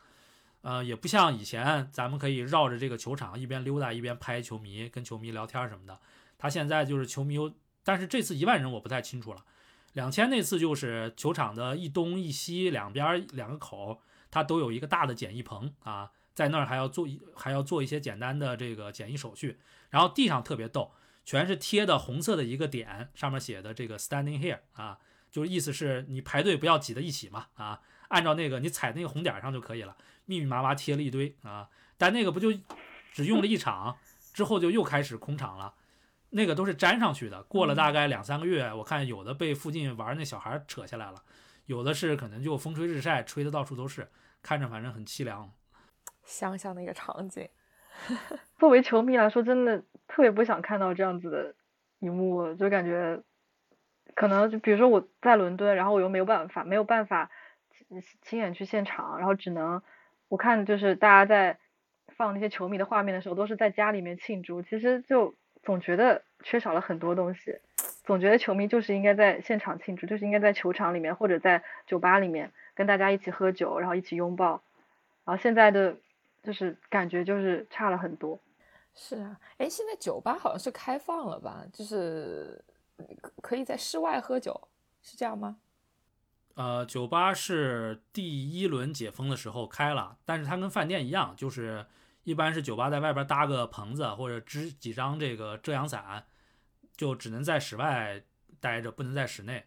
[0.61, 5.99] 呃，也不像以前，咱们可以绕着这个球场一边溜达一边拍球迷，跟球迷聊天什么的。
[6.37, 7.37] 他现在就是球迷，
[7.83, 9.43] 但是这次一万人我不太清楚了。
[9.93, 19.59] 两千那次就是球场的一东一西两边两个口，它都有一个大的简易棚啊，在那儿还要做一还要做一些简单的这个检疫手续。
[19.89, 20.91] 然后地上特别逗，
[21.23, 24.97] 全是贴的红色的一个点，上面写的这个 standing here 啊。
[25.29, 31.67] 就是意思是你排队不要挤在一起嘛，啊，按照那个你踩那个红点上就可以了，密密麻麻贴了一堆啊，
[31.97, 32.53] 但那个不就
[33.11, 33.97] 只用了一场，
[34.31, 35.73] 之后就又开始空场了，
[36.33, 41.23] 那个都是粘上去的，过了大概两三个月，我看有的被附近玩那小孩扯下来了，
[41.67, 44.07] 有的是可能就风吹日晒吹的到处都是，
[44.41, 45.51] 看着反正很凄凉。
[46.23, 47.47] 想想那个场景，
[48.57, 51.55] 作为球迷来说，真的特别不想看到这样子的
[51.99, 53.21] 一幕，就感觉。
[54.15, 57.31] 可能就比如说我在伦敦，然后我又没有办法没有办法
[58.21, 59.81] 亲眼去现场，然后只能
[60.27, 61.57] 我看就是大家在
[62.15, 67.59] 放那些球迷的画面的时候，都是在家里面庆祝，其实就总觉得缺少了很多东西，
[68.03, 74.61] 总觉得球迷就是应该在现场庆祝，就是应该在球场里面或者在酒吧里面跟大家一起喝酒，然后一起拥抱，
[75.25, 75.95] 然后现在的
[76.43, 78.39] 就是感觉就是差了很多。
[78.95, 81.63] 是啊，哎，现在酒吧好像是开放了吧？
[81.73, 82.63] 就是
[83.41, 84.67] 可以在室外喝酒，
[85.01, 85.57] 是这样吗？
[86.55, 91.83] 呃，酒吧是第一轮解封的时候开了，但是它跟饭店一样，就是
[92.23, 96.25] 一般是酒吧在外边搭个棚子或者支几张这个遮阳伞，
[96.95, 98.23] 就只能在室外
[98.59, 99.65] 待着，不能在室内。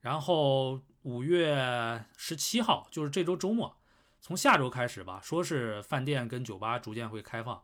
[0.00, 3.76] 然后五月十七号，就是这周周末，
[4.20, 7.62] 从下周开始吧，说是饭店跟酒吧逐渐会开放。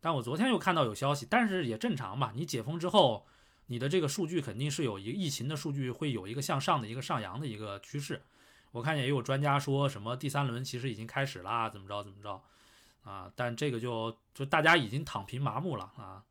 [0.00, 2.32] 但我昨天又看到有消息，但是也正常吧。
[2.34, 3.26] 你解封之后，
[3.66, 8.22] 你的这个数据肯定是有一个疫情的数据会有一个向上的一个上扬的一个趋势。
[8.72, 12.40] 我看见也有专家说什么第三轮其实已经开始啦，怎么着怎么着
[13.04, 13.30] 啊？
[13.34, 16.22] 但这个就就大家已经躺平麻木了啊，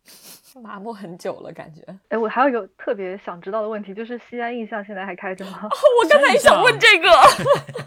[0.62, 1.82] 麻木很久了感觉。
[2.08, 5.60] 哎，我还有一个特别想知道的问题，就是西安印象现在还开着吗？
[6.02, 7.08] 我刚才也想问这个。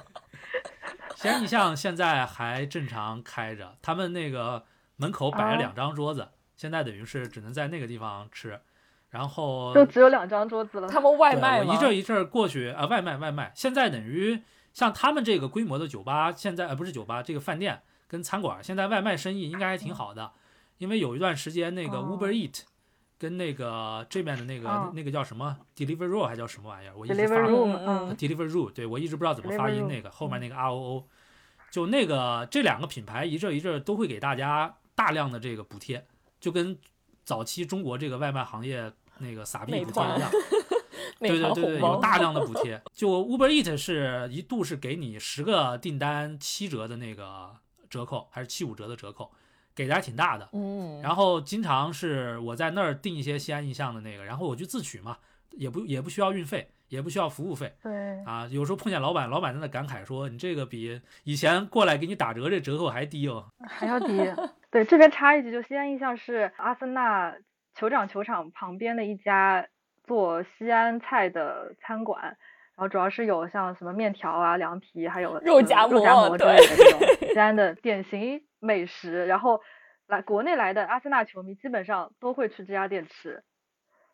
[1.16, 4.66] 西安印象现在还正常开着，他们那个。
[4.98, 8.62] 门口摆了两张桌子，现在等于是只能在那个地方吃，
[9.10, 10.88] 然后就只有两张桌子了。
[10.88, 11.76] 他们外卖我？
[11.76, 13.52] 一阵一阵过去啊，外卖外卖。
[13.54, 17.82] 现在等于像他们这个规模的酒吧，现在呃不是酒吧，这个饭店
[18.16, 20.32] 跟餐馆，现在外卖生意应该还挺好的。
[20.78, 22.62] 因为有一段时间那个 Uber Eat
[23.18, 27.36] 跟那个这边的那个那个叫什么 Deliveroo 还叫什么玩意儿，我一直发
[28.16, 31.08] Deliveroo，对我一直不知道怎么发音那个后面那个 R O O，
[31.70, 34.78] 就那个这两个品牌一阵一阵都会给大家。
[34.98, 36.08] 大量的这个补贴，
[36.40, 36.80] 就跟
[37.26, 40.32] 早期中国这个外卖行业那个撒币补贴一样，
[41.20, 42.82] 对对对对，有大量的 补贴。
[42.94, 47.54] 就 Uber Eat 是一度是给你十个订单七折的那个
[47.90, 49.32] 折扣，还是七五折的折扣，
[49.76, 50.50] 给的还挺大的。
[50.54, 51.02] 嗯。
[51.02, 55.18] 然后经常是我在那儿订一些西安印象的那个，然后我去自取嘛，
[55.52, 56.70] 也不也不需要运费。
[56.88, 64.08] 也不需要服务费，对啊，有时候碰见老板，老板在那感慨说：“你这个比以前过来给你打折这折扣还低哦， 还要低。”
[64.70, 67.36] 对，这边插一句，就西安印象是阿森纳
[67.76, 69.68] 酋长球场旁边的一家
[70.04, 72.38] 做西安菜的餐馆，
[72.76, 77.00] 然后主要是有像什么面条啊、凉皮，还有肉夹馍、肉夹馍之类的这种
[77.34, 79.26] 西安 的典型美食。
[79.26, 79.62] 然后
[80.08, 83.44] 来国内来的阿森纳球迷基本上都会去这家店吃。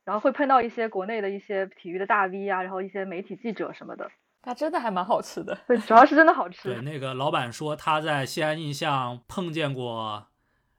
[0.03, 4.09] 然后会碰到一些国内的一些体育的大 V 啊，然后一些媒体记者什么的，
[4.41, 5.55] 它真的还蛮好吃的。
[5.67, 6.73] 对，主要是真的好 吃。
[6.73, 10.25] 对，那个老板说他在西安印象碰见过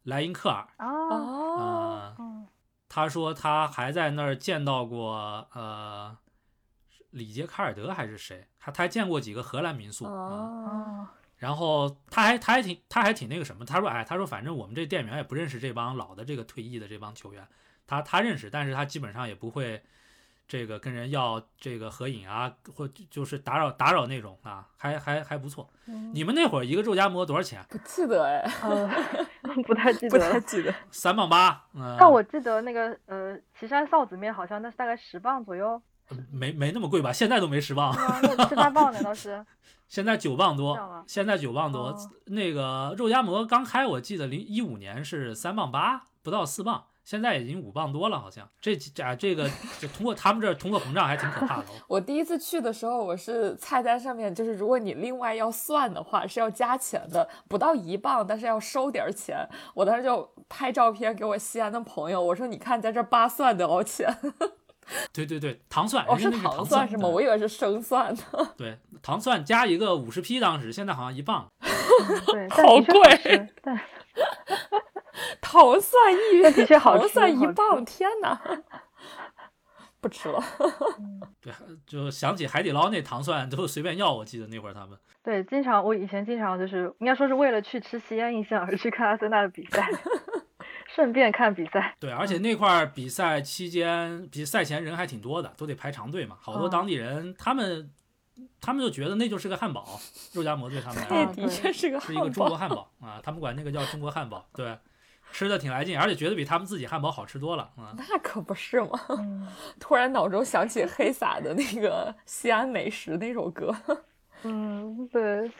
[0.02, 0.66] 莱因克尔。
[0.78, 2.14] 哦。
[2.18, 2.48] 嗯。
[2.88, 6.18] 他说他还在那儿见到过呃
[7.12, 10.04] 里杰卡尔德还是谁，他他还见过几个荷兰民宿。
[10.04, 11.14] 啊。
[11.38, 17.44] 然后他还他还挺他还挺那个什么，他说哎，他说反正我们这店员也不认识这帮老的这个退役的这帮球员。
[17.84, 19.82] 他他认识，但是他基本上也不会
[20.46, 25.68] 这个跟人要这个合影啊，或就是打扰打扰那种啊，还还还不错。
[26.14, 27.60] 你们那会儿一个肉夹馍多少钱？
[27.68, 28.48] 不记得哎，
[29.66, 30.72] 不太记得，不太记得。
[30.92, 31.66] 三磅八。
[31.98, 35.82] 但我记得那个呃，岐山臊子面好像那是大概十磅左右。
[36.30, 37.12] 没没那么贵吧？
[37.12, 37.92] 现在都没十磅。
[38.48, 39.44] 十八磅难道是？
[39.88, 41.04] 现在九磅多。
[41.06, 41.96] 现在九磅多。
[42.26, 46.84] 那个肉夹馍刚开，我记得零一五年是三磅八，不到四磅。
[47.04, 51.64] 现在已经五磅多了，好像这啊这个就通过他们这儿通货膨胀还挺可怕的。
[51.88, 59.44] 我第一次去的时候，我是菜单上面就是如果你另外要算的话是要加钱的，不到一磅，但是要收点钱。
[59.74, 64.16] 我当时就拍照片给我西安的朋友，我说你看在这扒蒜多少钱？
[65.12, 67.08] 对对对，糖蒜哦是糖蒜是吗？
[67.08, 68.22] 我以为是生蒜呢。
[68.56, 71.46] 对，糖蒜加一个五十批，当时现在好像一磅。
[72.26, 73.50] 对，好贵。
[73.62, 73.78] 对。
[75.40, 77.02] 糖蒜一，的确好吃。
[77.02, 78.40] 糖蒜一磅，天哪！
[80.00, 80.42] 不吃了。
[81.40, 81.52] 对，
[81.86, 84.98] 就想起海底捞那糖蒜都随便要，我记得那会儿他们。
[85.22, 89.88] 对，经常我以前经常就是应该说是为了去吃西安印象而去看阿森纳的比赛，
[90.94, 91.94] 顺便看比赛。
[91.98, 96.36] 对， 而且那块儿比赛期间，比赛前人还挺多的，都得排长队嘛。
[96.40, 97.90] 好多当地人，他们
[98.60, 100.00] 他们就觉得那就是个汉堡，
[100.32, 104.76] 肉夹馍对他们来说，的确是个是一个中国汉堡 啊，他们管那个叫中国汉堡，对。
[105.34, 107.94] 吃的挺来劲，而且觉得比他们自己汉堡好吃多了啊！
[107.96, 108.90] 那可不是吗？
[109.80, 113.74] 突然脑中想起黑撒的那个西安美食那首歌。
[114.42, 115.50] 嗯，对，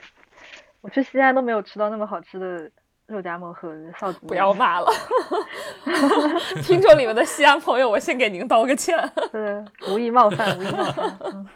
[0.83, 2.71] 我去西安都没有吃到那么好吃的
[3.07, 4.19] 肉夹馍和臊子。
[4.27, 4.91] 不要骂了，
[6.63, 8.97] 听众里面的西安朋友，我先给您道个歉，
[9.31, 11.19] 对，无意冒犯，无意冒犯。
[11.25, 11.47] 嗯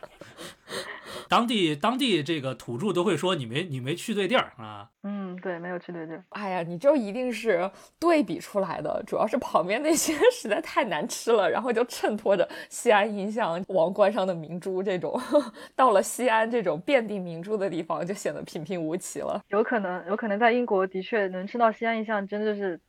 [1.28, 4.90] 当地当地这个土著都会说你没你没去对地儿啊。
[5.02, 6.24] 嗯，对，没有去对地儿。
[6.30, 15.20] 哎呀，你就一定是对比出来的，主要是旁边那些 实在太难吃了，然后就衬托着西安印象王冠上的明珠这种，
[15.76, 19.40] 到了西安这种遍地明珠的地方，就显得平平无奇了。
[19.48, 22.80] 有可能，有可能在英国的确能吃到西安印象，真的是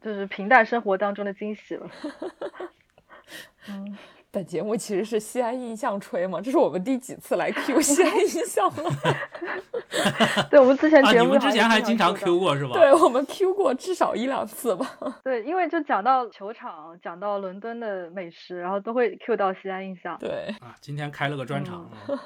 [0.00, 1.90] 就是平淡生活当中的惊喜了。
[3.68, 3.96] 嗯。
[4.34, 8.90] 本节目其实是西安印象吹嘛，这是我们第几次来 Q 西安印象了？
[10.50, 12.72] 对，我们之前节目、啊、你们之前还经常 Q 过是吧？
[12.74, 14.98] 对，我们 Q 过至少一两次吧。
[15.22, 20.18] 对，因为就讲到球场，讲到伦敦的美食，然后都会 Q 到西安印象。
[20.18, 21.88] 对啊，今天开了个专场。
[22.08, 22.18] 嗯、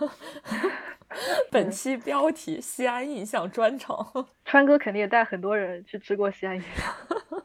[1.52, 4.26] 本期标题：西安印象专场。
[4.46, 7.42] 川哥肯定也带很多人去吃过西安印象。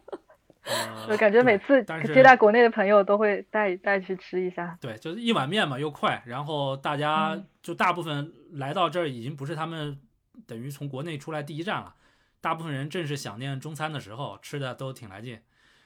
[0.65, 1.83] 呃、就感觉每次
[2.13, 4.77] 接待国内的朋友都会带带去吃一下。
[4.79, 9.99] 对，就是一碗面嘛，又快，然后大家就大部分来到这儿已经不是他们
[10.47, 11.95] 等于从国内出来第一站了，
[12.39, 15.39] 大部分人正是想念中餐的时候，吃的都挺来劲。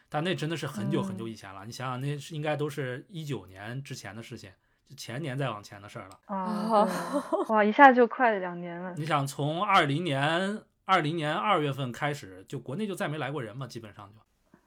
[0.09, 4.49] 但那真的是很久很久以前了，嗯、你想想，那是应该都是一九年之前的事情，
[4.88, 6.19] 就前年再往前的事儿了。
[6.28, 6.88] 啊，
[7.49, 8.93] 哇，一下就快两年了。
[8.95, 14.15] 你想从二零年二零年二月份开始，就国内就再没来过人嘛，基本上就。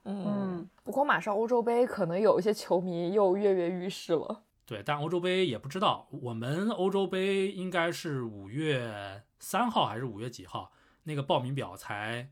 [0.03, 4.43] 嗯，不过马上欧洲杯可能有一些球迷又跃跃欲试了。
[4.65, 6.07] 对，但欧洲杯也不知道。
[6.09, 10.71] 我们欧洲杯应该是五月三号还是五月几号？
[11.03, 12.31] 那个报名表才，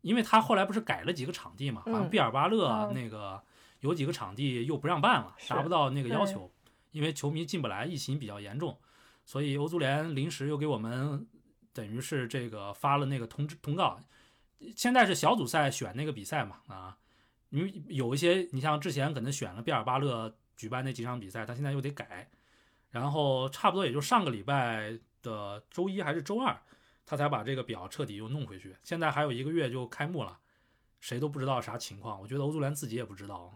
[0.00, 3.42] 因为他后来不是改了几个场地嘛，好像毕尔巴勒那个
[3.80, 6.50] 有几个场地又不让办了，达不到那个要求，
[6.92, 8.78] 因为球迷进不来，疫情比较严重，
[9.24, 11.26] 所以欧足联临时又给我们
[11.72, 14.00] 等于是这个发了那个通知通告。
[14.74, 16.96] 现在是小组赛选那个比赛嘛啊。
[17.54, 22.28] 因为有一些，你像之前可能选了毕尔巴勒举办那几场比赛，他现在又得改，
[22.90, 26.60] 然后差不多也就上个礼拜的周一还是周二，
[27.06, 28.74] 他才把这个表彻底又弄回去。
[28.82, 30.36] 现在还有一个月就开幕了，
[31.04, 32.18] 谁都不知道啥情况。
[32.18, 33.52] 我觉得欧足联自己也不知道，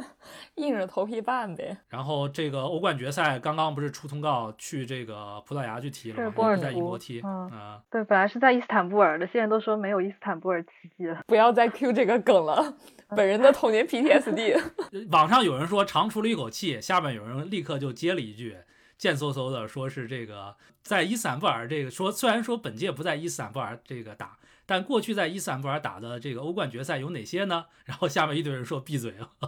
[0.56, 1.74] 硬着头皮办呗。
[1.88, 6.30] 然后这个欧冠决赛刚刚不是出通告去这个葡萄牙去踢了吗？
[6.36, 11.24] 波尔在英国踢，嗯，啊、对，本来是在伊斯坦布尔的，现在都说没有伊斯坦布尔奇迹了。
[11.26, 12.76] 不要再 Q 这个梗了，
[13.16, 14.60] 本人的童年 PTSD。
[15.10, 18.58] 网上有人说长出了一口气，下面有人立刻就接了一句，
[18.98, 24.36] 贱嗖嗖的说是这个在伊斯坦布尔这个说，虽然说本届不在伊斯坦布尔这个打，
[24.70, 27.66] 但过去在伊斯坦布尔打的这个欧冠决赛有哪些呢？
[27.84, 29.28] 然后下面一堆人说闭嘴啊。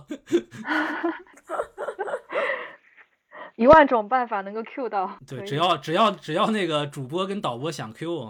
[3.54, 8.20] 一万种办法能够 Q 到， 对，只要只要只要那个主播跟导播想 Q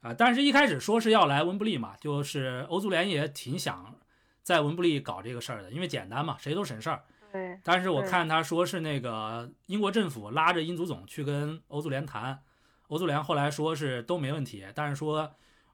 [0.00, 3.94] 啊，但是一开始说是要来温布利嘛，就是欧足联也挺想
[4.42, 7.02] 在温布利搞这个事儿的，因为简单嘛，谁都省事儿。
[7.30, 7.60] 对。
[7.62, 12.40] 但是我看他说是那个英国政府拉着英足总去跟欧足联谈，
[12.88, 15.30] 欧足联后来说是都没问题，但是说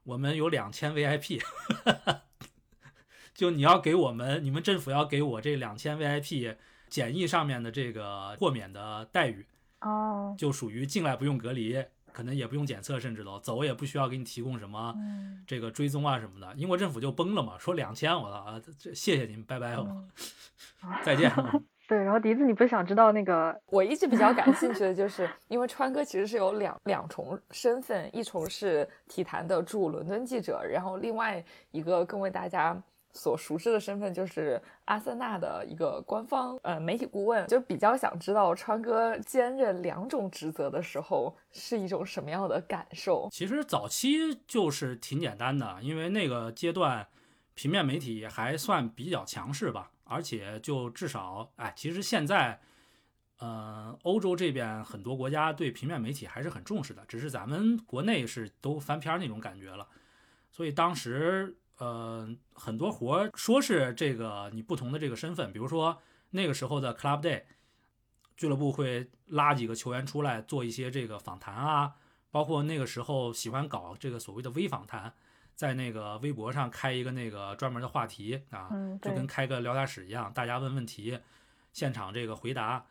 [0.08, 1.38] 我们有两千 VIP，
[3.34, 6.56] 就你要给我们，你们政府要给我这两千 VIP。
[6.88, 9.44] 检疫上面的这个豁免的待遇，
[9.80, 11.84] 哦，就属于进来不用隔离，
[12.14, 14.94] 可能也不用检测，甚至都走也不需要给你提供什么
[15.46, 16.54] 这个追踪啊什么的。
[16.54, 20.08] 英国政府就崩了嘛，说两千，我操啊，这谢谢您，拜拜，嗯、
[21.04, 21.30] 再见。
[21.88, 23.58] 对，然后笛子，你不是想知道那个？
[23.70, 32.80] 我一直比较感兴趣的 就是，因为川哥其实是有两两重身份，一重是体坛的驻伦敦记者，然后另外一个更为大家。
[33.10, 43.26] 所熟知的身份就是阿森纳的一个官方呃媒体顾问，就比较想知道川哥兼任两种职责的时候是一种什么样的感受。
[43.32, 47.04] 其实早期就是挺简单的，因为那个阶段
[47.54, 52.60] 平面媒体还算比较强势吧，而且就至少哎，其实现在
[53.38, 59.86] 呃欧洲这边很多国家对平面媒体还是很重视的，只是咱们国内是都翻篇那种感觉了，
[60.50, 61.56] 所以当时。
[61.80, 65.96] 呃，很多活儿说是这个你不同的这个身份，比如说
[66.30, 67.44] 那个时候的 Club Day，
[68.36, 71.94] 俱乐部会拉几个球员出来做一些这个访谈啊，
[72.32, 75.14] 包括那个时候喜欢搞这个所谓的微访谈，
[75.58, 81.18] 在那个微博上开一个那个专门的话题啊，嗯、就跟开个聊天室一样，大家问问题，
[81.72, 82.86] 现场这个回答，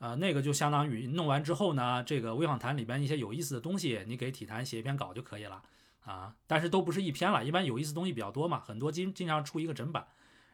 [0.00, 5.62] 呃，那个就相当于弄完之后呢，这个微访谈里边一些有意思的东西，你给体坛写一篇稿就可以了。
[6.04, 10.06] 啊，但是都不是一篇了，一般有意思东西比较多嘛，很多经经常出一个整版，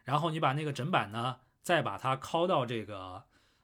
[0.05, 3.21] 然后你把那个整版呢，再把它拷到这个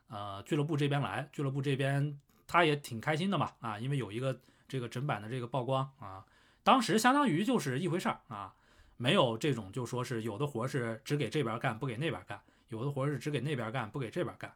[0.10, 4.38] 呃俱乐部这边来，俱乐部这边他也挺开心的嘛，啊，因为有一个
[4.68, 6.26] 这个整版的这个曝光啊，
[6.64, 8.54] 当时相当于就是一回事儿啊，
[8.98, 14.54] 没有这种就说是有的活是只给这边干不给那边干，有的活是只给那边干不给这边干。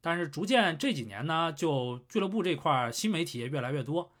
[0.00, 4.12] 但是逐渐这几年呢，就俱乐部这块新媒体也越来越多。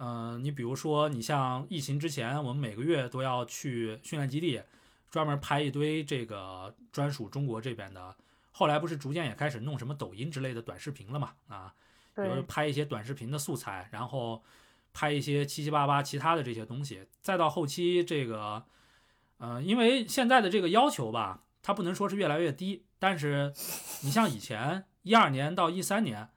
[0.00, 4.62] 嗯，你比如说，你像疫情之前，我们每个月都要去训练基地，
[5.10, 8.16] 专门拍一堆这个专属中国这边的。
[8.52, 11.32] 后来不是逐渐也开始弄什么抖音之类的短视频了嘛？
[11.48, 11.74] 啊，
[12.14, 14.42] 比如拍一些短视频的素材，然后
[14.98, 17.06] 拍一些七七八八其他的这些东西。
[17.20, 18.64] 再到后期这个，
[19.36, 23.52] 呃，因为现在的这个要求吧，它不能说是越来越低，但是
[24.02, 26.30] 你像以前一二年到一三年。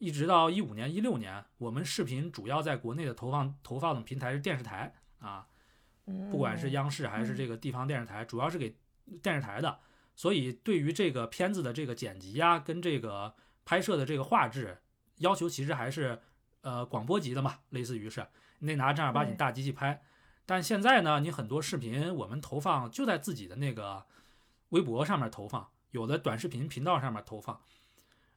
[0.00, 5.44] 一直到一五年、一六年，我们视频主要在国内的投放投放的平台是电视台啊，
[6.30, 8.76] 不管是央视还是这个地方电视台，主要是给
[9.20, 9.80] 电视台的。
[10.14, 13.34] 所以对于这个片子的这个剪辑呀，跟这个
[13.64, 14.78] 拍摄的这个画质
[15.16, 16.22] 要求，其实还是
[16.62, 18.26] 呃广播级的嘛，类似于是
[18.58, 20.02] 你得拿正儿八经大机器拍。
[20.46, 24.06] 但现在呢，你很多视频我们投放就在自己的那个
[24.70, 27.60] 微博上面投放，有的短视频频道上面投放。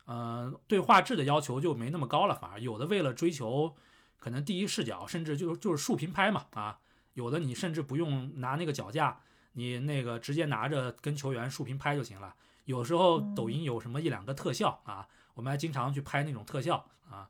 [0.08, 3.74] 嗯，对画质的要求就没那么高了，反而有的为了追求
[4.18, 6.80] 可能第一视角，甚至就就是竖屏拍嘛啊，
[7.14, 9.22] 有的你甚至不用拿那个脚架，
[9.54, 12.36] 你那个直接拿着跟球员竖屏拍就行了。
[12.66, 17.30] 有时候抖音有什么一两个特效啊，我们还经常去拍那种特效啊。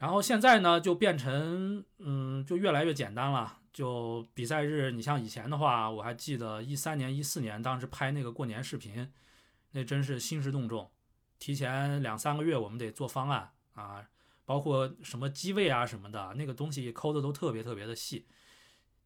[0.00, 3.58] 然后现在呢，就变成嗯，就越来越简单了。
[3.70, 9.12] 就比赛日，你像以前的话，我还记得一三年、一四年当时拍那个过年视频，
[9.72, 10.90] 那真是兴师动众。
[11.38, 14.02] 提前两三个月，我们得做方案啊，
[14.46, 18.26] 包括什么机位啊什么的，那个东西抠的都特别特别的细。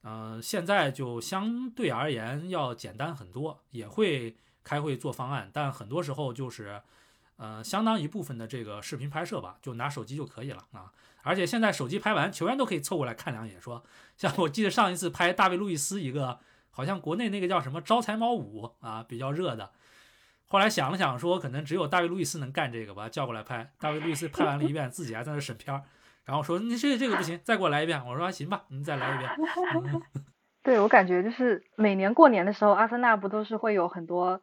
[0.05, 6.81] 嗯，现在就相对而言要简单很多，也会开会做方案，但很多时候就是，
[7.37, 10.93] 呃，相当一部分的这个视频拍摄吧，就拿手机就可以了啊。
[11.23, 13.83] 而且现在手机拍完，球员都可以凑过来看两眼，说，
[14.17, 16.39] 像我记得上一次拍大卫路易斯一个，
[16.71, 19.71] 好像国内那个叫什么招财猫五啊，比较热的。
[20.47, 23.73] 后来想了想，说可能只有大卫·路易斯能干这个，把他叫过来拍。
[23.81, 25.83] 大卫·路易斯拍完了一遍，自己还在那审片儿，
[26.25, 29.31] 然后说：“你这这个不行，再给我来一遍。”我说：“行吧，你再来一遍。
[30.63, 34.41] ”对我感觉就是每年过年的时候，阿森纳不都是会有很多。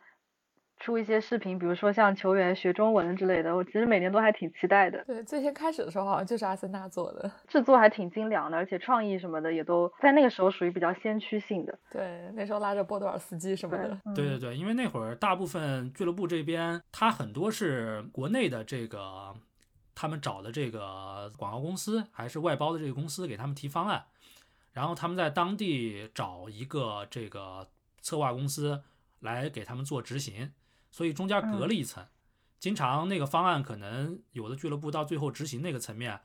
[0.82, 5.04] 出一些视频，比如说像球员学中文之类的，我其实每年都还挺期待的。
[5.06, 11.80] 对，最先开始的时候好像就是阿森纳做的， 制作还挺精良的，而且创意什么的也都在那个时候属于比较先驱性的。
[11.92, 13.98] 对，那时候拉着波多尔斯基什么的。
[14.16, 19.36] 对对对，因为那会儿大部分俱乐部这边，他很多是国内的这个，
[19.94, 24.06] 他们找的这个广告公司还是外包的这个公司给他们提方案，
[24.74, 27.70] 然后他们在当地找一个这个
[28.02, 28.82] 策划公司
[29.20, 30.52] 来给他们做执行。
[30.92, 32.06] 所以中间隔了一层，
[32.60, 36.20] 经常那个方案可能有的俱乐部到最后执行那个层面，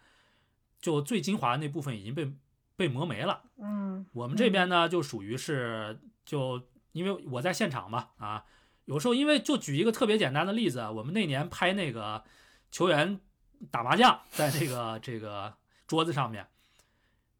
[0.80, 2.32] 就最精华的那部分已经被
[2.74, 3.44] 被磨没了。
[3.58, 6.60] 嗯，我们这边呢就属于是就
[6.90, 8.44] 因为我在现场嘛啊，
[8.86, 12.24] 有时候因为就举一个特别简单的例子，我们那年拍那个
[12.72, 13.20] 球员
[13.70, 15.54] 打麻将在那个这个
[15.86, 16.48] 桌子上面，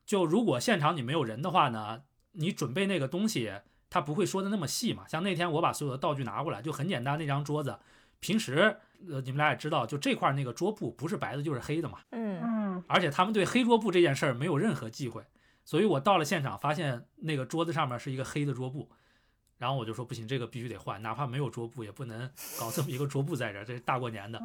[0.07, 3.53] 就如果现场你没有人的话呢，你准备那个东西。
[3.89, 5.07] 他不会说的那么细嘛？
[5.09, 7.79] 像那天我把所有的道具拿过来，就很简单，那张桌子，
[8.21, 8.77] 平时
[9.09, 12.01] 呃你们俩也知道，就这块那个桌布不是白的就是黑的嘛。
[12.11, 12.85] 嗯嗯。
[12.89, 15.23] 而且他们对黑桌布这件事儿没有任何忌讳，
[15.65, 18.91] 所以我到了现场发现那个桌子上面是一个黑的桌布，
[19.57, 24.39] 然后我就说不行，这个必须得换，哪怕没有桌布也不能搞这么一个桌布在这儿，这大过年的，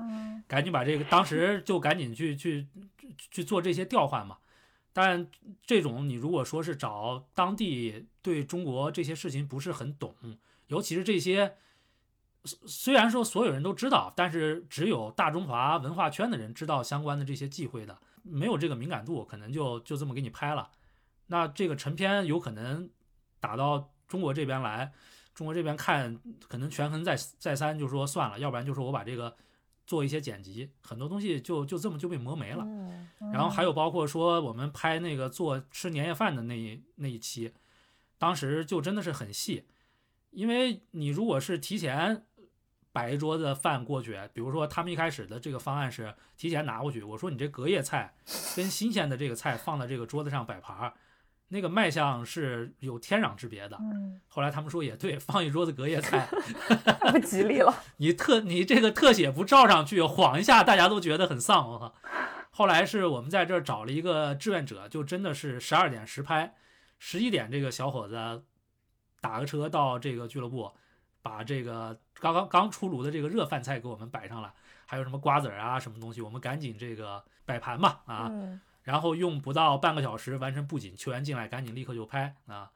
[0.47, 2.67] 赶紧把这个，当时就赶紧去去
[3.17, 4.37] 去做这些调换嘛。
[4.93, 5.25] 但
[5.65, 10.15] 这种你如果说是找当地对中国这些事情不是很懂，
[10.67, 11.55] 尤其是这些，
[12.43, 20.69] 虽然说所有人都知道，但是只有大中华文化圈的人知道相关的这些忌讳的，没有这个敏感度，可能就就这么给你拍了。
[21.27, 22.89] 那这个成片有可能
[23.39, 24.91] 打到中国这边来，
[25.33, 29.35] 中国这边看可能权衡再再三，就说算了，要不然就说我把这个。
[29.91, 32.65] 做一些剪辑，很多东西就就这么就被磨没了。
[33.33, 37.51] 然后还有包括说我们拍那个做吃年夜饭的那那一期，
[38.17, 39.65] 当时就真的是很细，
[40.29, 42.25] 因为你如果是提前
[42.93, 48.15] 摆一桌子饭过去，比如说他们一开始的这个方案是提前拿过去，我说你这隔夜菜
[48.55, 50.93] 跟新鲜的这个菜放在这个桌子上摆盘。
[51.53, 53.77] 那个卖相是有天壤之别的。
[53.81, 56.25] 嗯，后来他们说也对，放一桌子隔夜菜
[57.11, 57.73] 不吉利了。
[57.97, 61.69] 你特你这个特写不照上去，晃一下，大家都觉得很丧。
[61.69, 61.93] 我靠！
[62.51, 66.55] 后来是我们在这儿找了一个志愿者，就真的是十二点实拍，
[66.99, 68.43] 十一点这个小伙子
[69.19, 70.71] 打个车到这个俱乐部，
[71.21, 74.53] 把这个刚刚刚出炉的这个热饭菜给我们摆上了，
[74.85, 78.31] 还有什么瓜子啊什么东西，我们赶紧这个摆盘嘛啊。
[78.83, 82.71] 然后用不到半个小时完成布景，球员进来赶紧立刻就拍啊，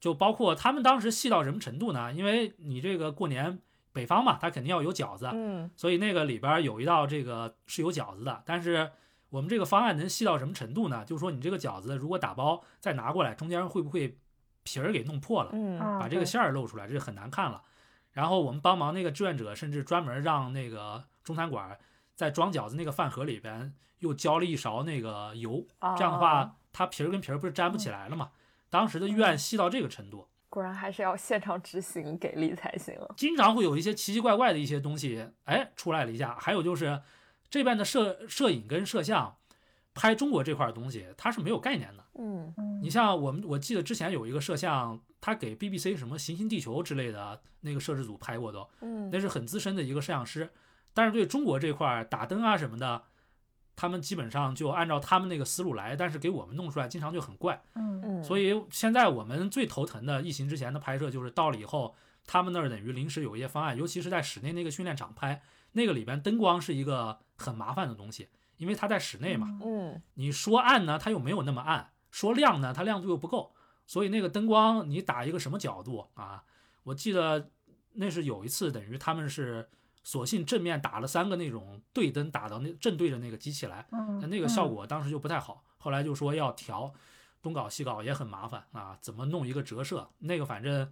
[0.00, 2.12] 就包括他们当时细到什么程度呢？
[2.12, 3.58] 因为你这个过年
[3.92, 8.42] 北方嘛，他肯定要有饺子，嗯，所以那个里边有一道这个是有饺子的。
[8.46, 8.90] 但是
[9.30, 11.04] 我们这个方案能细到什么程度呢？
[11.04, 14.16] 就是说你这个饺子如果打包再拿过来，中间会不会
[14.62, 17.62] 皮儿给弄破了，嗯，把这个馅儿露出来，这就很难看了。
[18.12, 21.78] 然后我们帮忙那个志愿者，甚至专门让那个中餐馆
[22.18, 25.64] 在装饺子那个饭盒里边又浇了一勺那个油，
[25.96, 28.32] 这样的话它皮儿跟皮儿不是粘不起来了吗？
[28.68, 32.92] 当时的预案细到这个程度，果然还是要现场执行给力才行。
[33.16, 36.34] 经常会有一些奇奇怪怪的一些东西，哎，出来了一下。
[36.40, 37.00] 还有就是
[37.48, 39.36] 这边的摄摄影跟摄像
[39.94, 42.04] 拍中国这块东西，它是没有概念的。
[42.18, 42.52] 嗯，
[42.82, 50.50] 你像我们，我记得之前有一个摄像，他给 BBC 什么《行星地球》之类的那个摄制组拍过都，嗯，那是很资深的一个摄像师。
[50.98, 53.04] 但是对中国这块打灯啊什么的。
[53.80, 57.62] 他们基本上就按照他们那个思路来，但是给我们弄出来经常就很怪。
[57.76, 61.94] 嗯嗯，所以现在我们最头疼的疫情之前的拍摄，就是到了以后，
[62.26, 65.40] 他们那儿等于临时有一些方案，尤其是在室内那个训练场拍，
[65.74, 69.60] 那个里边灯光是一个很麻烦的东西，因为它在室内嘛。
[69.64, 73.54] 嗯，你说暗呢，它又没有那么暗；说亮呢，它亮度又不够。
[73.86, 76.42] 所以那个灯光你打一个什么角度啊？
[76.82, 77.48] 我记得
[77.92, 79.68] 那是有一次，等于他们是。
[80.04, 83.86] 索性正面打了三个那种对灯，打到那正对着那个机器来，
[84.20, 85.62] 那那个效果当时就不太好。
[85.78, 86.92] 后来就说要调，
[87.42, 90.08] 东搞西搞也很麻烦啊，怎么弄一个折射？
[90.18, 90.90] 那个反正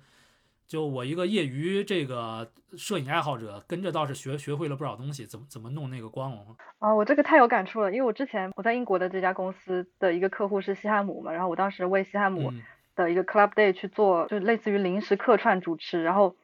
[0.67, 6.33] 就我一个业余这个摄影爱好者，跟着倒是学学会了不少东西，怎么怎么弄那个光。
[6.79, 12.53] 啊，我这个太有感触了，因为我之前我在英国的这家公司的一个客户是西汉姆嘛，然后我当时为西汉姆
[12.95, 16.37] 的一个 Club Day 去做，就类似于临时客串主持，然后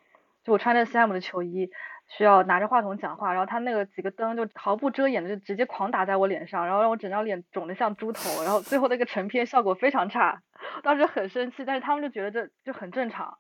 [0.45, 1.71] 就我穿着西汉姆的球衣。
[2.17, 10.43] 需要拿着话筒讲话，然后他那个几个灯就毫不遮掩的就直接狂打在我脸上，然后让我整张脸肿得像猪头，然后最后那个成片效果非常差，
[10.83, 13.39] 当时很生气，但是他们就觉得这就很正常，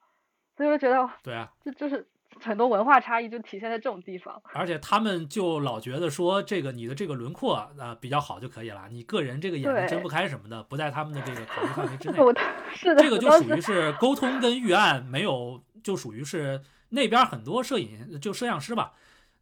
[0.57, 2.07] 所以我就觉得对啊，这就是
[2.41, 12.17] 很多文化差异就体现在这种地方，而且他们就老觉得说这个你的这个轮廓啊比较好就可以了，你个人这个眼睛睁不开什么的不在他们的这个考虑范围之 内，
[12.73, 16.59] 是的，这个就属于是沟通跟预案没有，就属于是。
[16.93, 18.93] 那边很多摄影就摄像师吧，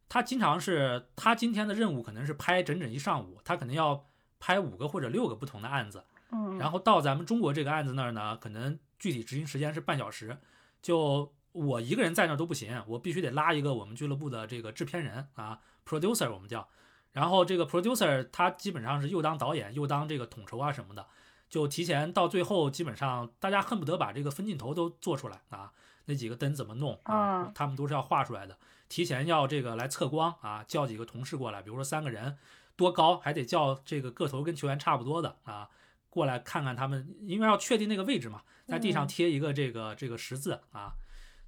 [0.07, 4.05] 他经常是他今天的任务可能是拍整整一上午，他可能要
[4.39, 10.37] 拍五个或者六个不同的案子，嗯，然后到咱们中国这个案子那儿呢，可能具体执行时间是半小时，
[10.81, 16.65] 就我一个人在那儿都不行，我必须得拉一个我们俱乐部的这个制片人啊，producer 我们叫，
[17.11, 21.05] 然后这个 producer 他基本上是又当导演又当这个统筹啊什么的，
[21.49, 25.73] 就提前到最后基本上大家恨不得把这个分镜头都做出来啊。
[26.11, 27.49] 那几个灯怎么弄啊？
[27.55, 28.57] 他们都是要画出来的。
[28.89, 32.37] 提前要这个来测光啊，叫几个同事过来，比如说三个人，
[32.75, 35.69] 多高还得叫这个个头跟球员差不多的啊，
[36.09, 40.91] 过来看看他们，因为要确定那个位置嘛，在地上贴一个这个这个十字啊，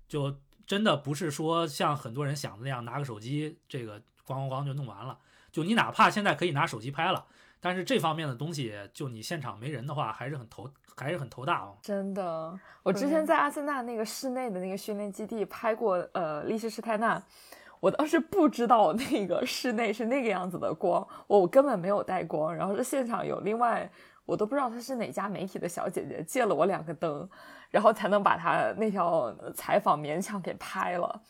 [0.07, 5.20] 就真的不是说像很多人想的那样，拿个手机这个咣咣咣就弄完了。
[5.51, 7.26] 就你哪怕现在可以拿手机拍了。
[7.64, 11.78] 但是这方面的东西，就你现场没人的话，还是很头还是很头大哦。
[11.82, 17.24] 真的，我之前在阿森纳那个室内的那个训练基地拍过，呃，利希施泰纳，
[17.80, 23.89] 我当时不知道那个室内是那个样子的光，我根本没有带光，然后是现场有另外，
[24.26, 27.30] 我都不知道她是哪家媒体的小姐姐借了我两个灯，
[27.72, 31.22] 然后才能把她那条采访勉强给拍了。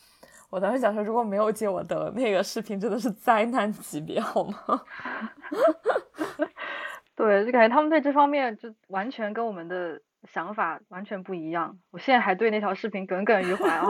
[0.50, 4.82] 我当时想说，如果没有借我灯，那个视频真的是灾难级别，好吗？
[7.16, 10.02] 对，就感觉他们对这方面就完全跟我们的
[10.32, 11.78] 想法完全不一样。
[11.92, 13.86] 我现在还对那条视频耿耿于怀啊。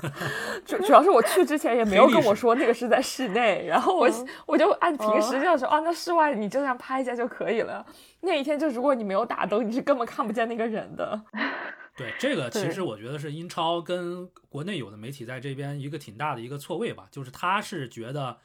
[0.64, 4.08] 主主要是我去之前也没有跟我说那个是在室内，然后我
[4.46, 7.84] 我就按平时这样说啊，那室外你就这样拍一下就可以了。
[8.20, 11.20] 那一天就如果你没有打灯，你是根本看不见那个人的。
[11.94, 18.38] 对，这个其实我觉得是英超跟国内有的媒体在这边一个挺大的一个错位吧，就是他是觉得。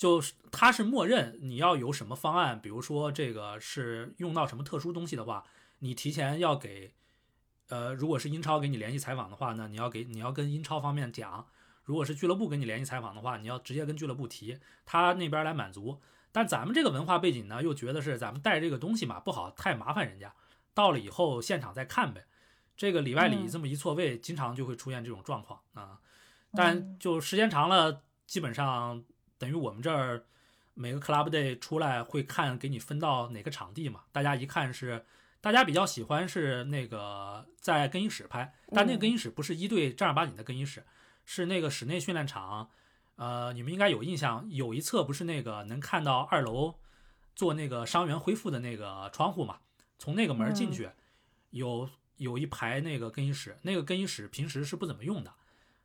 [0.00, 5.44] 就是他是默认你要有什么方案，比如说这个是用到什么特殊东西的话，
[5.80, 6.94] 你提前要给，
[7.68, 11.44] 呃，如果是英超给你联系采访的话呢，你要给你要跟英超方面讲；
[11.84, 16.00] 如果是俱乐部跟你联系采访的话，你要直接跟俱乐部提，他那边来满足。
[16.32, 20.32] 但咱们这个文化背景呢，又觉得是咱们带这个东西嘛不好太麻烦人家，
[20.72, 22.24] 到了以后现场再看呗。
[22.74, 26.00] 这个里外里这么一错位，经常就会出现这种状况啊。
[26.54, 29.04] 但就时间长了，基本上。
[29.40, 30.22] 等于我们这儿
[30.74, 34.02] 每个 club day 出来会看给你分到哪个场地嘛？
[34.12, 35.06] 大家一看是，
[35.40, 40.84] 大家比较喜欢是那个在更衣室拍，但那个更衣室不是一队正儿八经的更衣室，
[41.24, 42.68] 是那个室内训练场。
[43.16, 46.74] 呃，你们应该有印象，有一侧不是那个能看到二楼
[47.34, 49.60] 做那个伤员恢复的那个窗户嘛？
[49.98, 50.90] 从那个门进去，
[51.50, 55.32] 有有一排那个更衣室，那个更衣室平时是不怎么用的，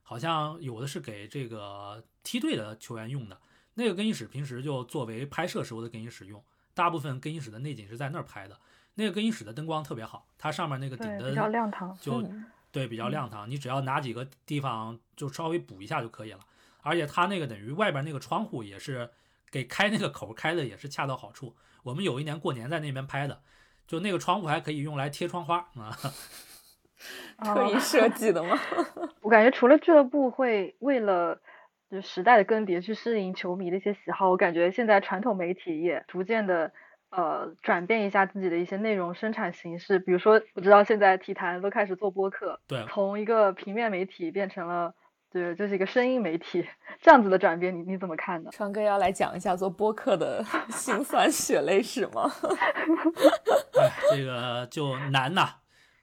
[0.04, 3.40] 好像有的是给这个梯队的球员用的。
[3.76, 8.58] 那个更衣室平时就作为拍摄时候的更衣室用，大部分更衣室的内景是在那儿拍的。
[8.96, 12.24] 那个更衣室的灯光特别好，它上面那个顶灯比较亮堂，就
[12.72, 13.50] 对比较亮堂。
[13.50, 16.40] 你只要哪几个地方就稍微补一下就可以了。
[16.82, 19.10] 而且它那个等于外边那个窗户也是
[19.52, 21.56] 给开那个口开的，也是恰到好处。
[21.84, 23.42] 我们有一年过年在那边拍的，
[23.86, 25.92] 就那个窗户还可以用来贴窗花啊，
[27.44, 28.58] 特意设计的吗？
[29.22, 31.38] 我感觉除了俱乐部会为了
[31.96, 36.72] 就时代的更迭去适应球迷的一些喜好，我感觉现在传统媒体也逐渐的。
[37.12, 44.94] 呃，转变一下自己的一些内容生产形式，比如说，我知道现在体坛都开始做播客，对，从一个平面媒体变成了，
[45.32, 46.68] 对，就是一个声音媒体，
[47.02, 48.50] 这样子的转变，你你怎么看呢？
[48.52, 52.30] 川哥要来讲一下做播客的 辛酸血泪史吗？
[53.80, 55.48] 哎，这个就难呐，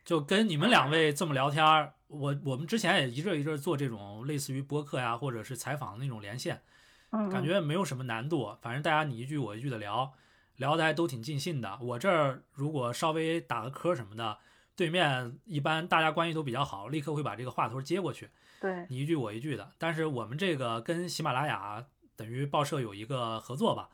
[0.04, 6.62] 就跟你们两位这么聊天儿，我我们之前也一阵一阵做这种类似于播客呀，或者是采访的那种连线，
[7.10, 10.12] 嗯，感觉没有什么难度，反正大家你一句我一句的聊。
[10.56, 11.78] 聊的还都挺尽兴的。
[11.80, 14.38] 我这儿如果稍微打个磕什么的，
[14.76, 18.30] 对面一般大家关系都比较好，立刻会把这个话头接过去。
[18.60, 19.72] 对你一句我一句的。
[19.78, 21.84] 但是我们这个跟喜马拉雅
[22.14, 23.88] 等于报社有一个合作吧，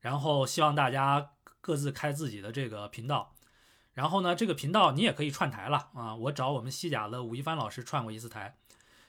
[0.00, 3.34] 然后希望大家各自开自己的这个频道。
[3.96, 6.14] 然后呢，这个频道你也可以串台了啊。
[6.14, 8.56] 我找我们西甲的吴一帆老师串过一次台，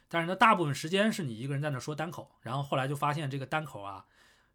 [0.07, 2.31] 但是呢，大部分时间是你一个人在那说单口。
[2.41, 4.05] 然后后来就发现这个单口啊。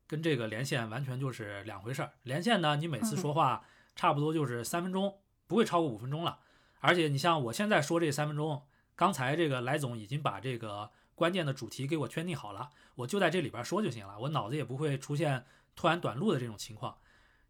[0.09, 2.12] 跟这个连线完全就是两回事儿。
[2.24, 3.64] 连线呢，你每次说话
[3.97, 5.16] 差不多就是三分钟，
[5.47, 6.41] 不会超过五分钟了。
[6.80, 8.62] 而且你像我现在说这三分钟，
[8.95, 16.99] 刚才这个来总已经把这个关键的主题给我圈定好了，我就在这里边说就行了，我脑子也不会出现突然短路的这种情况。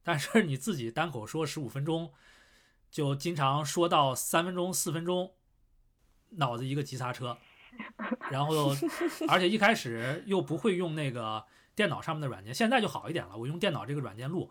[0.05, 2.13] 但是你自己单口说十五分钟，
[2.93, 5.33] 就经常说到三分钟、四分钟，
[6.29, 7.37] 脑子一个急刹车，
[8.31, 8.69] 然后
[9.29, 11.45] 而且一开始又不会用那个。
[11.75, 14.51] 电脑上面的软件现在就好一点了，我用电脑这个软件录，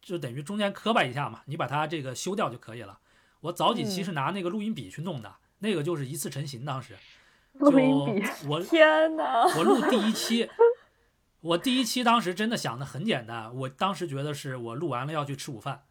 [0.00, 2.98] 就等于中间磕巴一下嘛，你把它这个修掉就可以了。
[3.42, 6.64] 我早几期是拿那个录音笔去弄的，那个就是一次成型。
[6.64, 6.96] 当时，
[7.60, 9.44] 录音笔，我天哪！
[9.56, 10.50] 我录第一期，
[11.42, 15.84] 我第一期当时真的想的很简单，我当时觉得是我录完了要去吃午饭。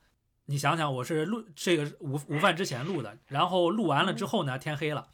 [0.46, 5.08] 你想想，我是录这个午午饭之前录的，然后录完了之后呢，天黑了，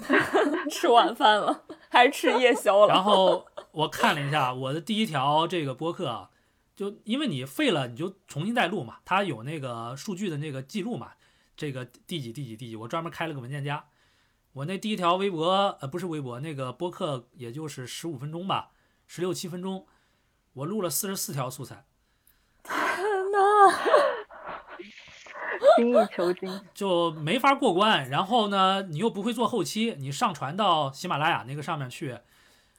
[0.70, 2.94] 吃晚饭了，还是吃夜宵了？
[2.94, 3.46] 然后。
[3.72, 6.28] 我看了一下我的第一条这个播客啊，
[6.76, 11.12] 就因为你废了，你就重新再录嘛，它有那个数据的那个记录嘛，
[11.56, 13.86] 这个第几第几第几，我专门开了个文件夹。
[14.52, 18.72] 我那第一条微博，呃，不是微博，那个播客也就是十五分钟吧，
[19.06, 19.86] 十六七分钟，
[20.52, 21.86] 我录了四十四条素材。
[22.62, 22.74] 天
[23.32, 23.72] 呐，
[25.78, 28.08] 精益求精，就没法过关。
[28.08, 32.18] 然后呢，你又不会做后期，你上传到喜马拉雅那个上面去。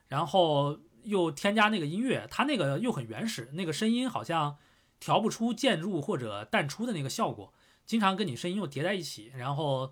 [0.10, 4.58] 然后又添加那个音乐，它那个又很原始，那个声音好像
[5.00, 7.52] 调不出渐入或者淡出的那个效果，
[7.86, 9.92] 经常跟你声音又叠在一起，然后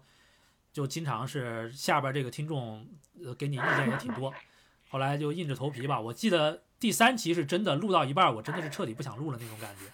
[0.71, 2.87] 就经常是下边这个听众
[3.25, 4.31] 呃给你意见也挺多，
[4.89, 5.99] 后来就硬着头皮吧。
[5.99, 9.85] 我记得第三期是真的录到一半，我真的是彻底不想录了那种感觉，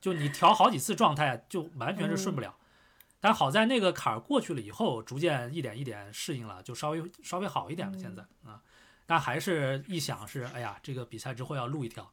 [0.00, 2.56] 就你调好几次状态就完全是顺不了。
[3.20, 7.98] 但好在那个坎儿过去了以后，逐渐一点一点适应了，就稍微稍微好一点了。
[7.98, 8.62] 现在啊。
[9.04, 12.10] 但还是一想是，哎呀，这个比赛之后要录一条，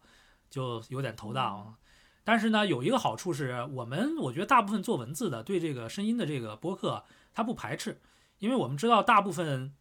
[0.50, 1.76] 就有点头大啊。
[2.24, 8.02] 但是呢，有一个好处是我们，我觉得大部分做文字的对这个声音的这个播客，它不排斥，
[8.40, 9.74] 因为我们知道大部分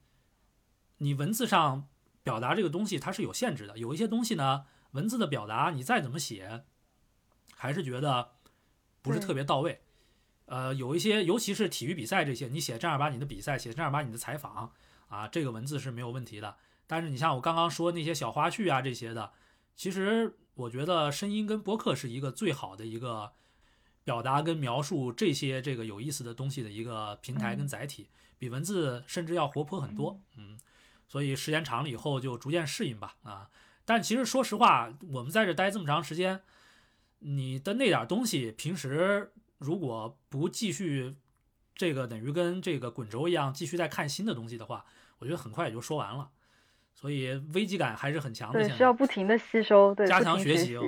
[0.99, 1.89] 你文字上
[2.23, 6.65] 表达这个东西它是有限制的，有一些东西呢，文字的表达你再怎么写，
[7.57, 8.35] 还是觉得
[9.03, 9.81] 不是特别到位。
[10.45, 14.73] 呃，有一些，尤其是体育比赛这些，你写正儿八经的比赛，写正儿八经的采访
[15.09, 16.57] 啊，这个文字是没有问题的。
[16.87, 19.33] 但是你像我刚刚说那些小花絮啊这些的，
[19.75, 23.33] 其实我觉得声音跟播客是一个最好的一个
[24.05, 30.21] 表达跟描述这些这个有意思的东西的一个平台跟载体，比文字甚至要活泼很多。
[30.37, 30.57] 嗯，
[31.09, 33.17] 所以时间长了以后就逐渐适应吧。
[33.25, 33.51] 啊，
[33.85, 36.43] 但其实说实话，我们在这待这么长时间，
[37.21, 41.15] 你的那点东西，平时如果不继续
[41.75, 44.85] 这个等于跟这个滚轴一样继续在看新的东西的话，
[45.19, 46.31] 我觉得很快也就说完了。
[46.95, 50.79] 所以危机感还是很强的，对，需要不停的吸收，对，加强学习。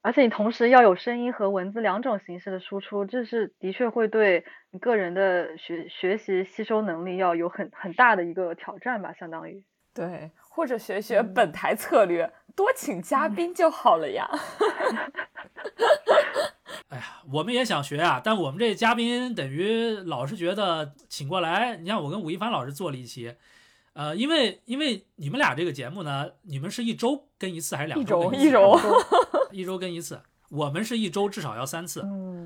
[0.00, 9.62] 而且你同时要有声音和文字两种形式的输出，这是的确会对你个人的学学习吸收能力要有很很大的一个挑战吧，相当于。
[9.92, 14.28] 对，或者学学本台策略，多请嘉宾就好了呀。
[16.88, 23.36] 哎呀，我们也想学啊，但我们这嘉宾等于老是觉得请过来，你像我跟吴亦凡老师做了一期，
[23.92, 28.76] 呃，因为因为你们俩这个节目呢，你们是一周跟一次还是两周一周。
[29.52, 30.20] 一周跟一次？
[30.50, 32.42] 我们是一周至少要三次，嗯，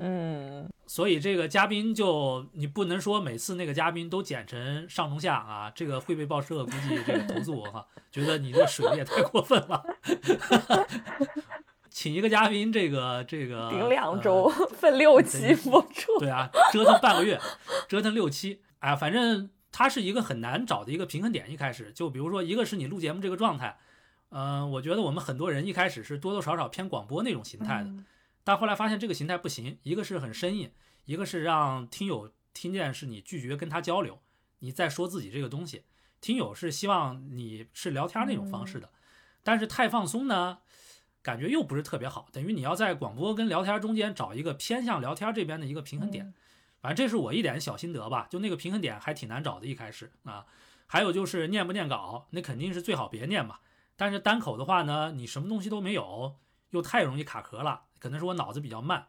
[0.85, 9.83] 所以这个嘉宾就你不能说每次那个嘉宾都剪成上中下啊，这个会被报社估计这个投诉我哈， 觉得你这水也太过分了。
[11.89, 17.39] 请一个嘉宾，这个这个顶两周分六期播出，对啊，折腾半个月，
[17.87, 21.51] 折腾六期，哎，反正它是一个很难找的一个平衡点。
[21.51, 23.77] 一开始就比如说，一个是你录节目这个状态。
[24.29, 27.93] 嗯，我觉得我们很多人一开始是多多少少偏广播那种形态的，
[28.43, 29.77] 但后来发现这个形态不行。
[29.83, 30.71] 一个是很生硬，
[31.05, 34.19] 一个是让听友听见是你拒绝跟他交流，
[34.59, 35.83] 你在说自己这个东西。
[36.21, 38.89] 听友是希望你是聊天那种方式的，
[39.43, 40.59] 但是太放松呢，
[41.21, 42.27] 感觉又不是特别好。
[42.31, 46.33] 等于你要在广播跟聊天中间找一个偏向聊天这边的一个平衡点。
[46.79, 49.65] 反正这是我一点小心得吧，就那个平衡点还挺难找的。
[49.65, 50.45] 一开始啊，
[50.85, 53.59] 还有就是念不念稿，那肯定是最好别念嘛。
[53.95, 56.35] 但是单口的话呢，你什么东西都没有，
[56.73, 57.83] 又太容易卡壳了。
[57.97, 59.07] 可能是我脑子比较慢，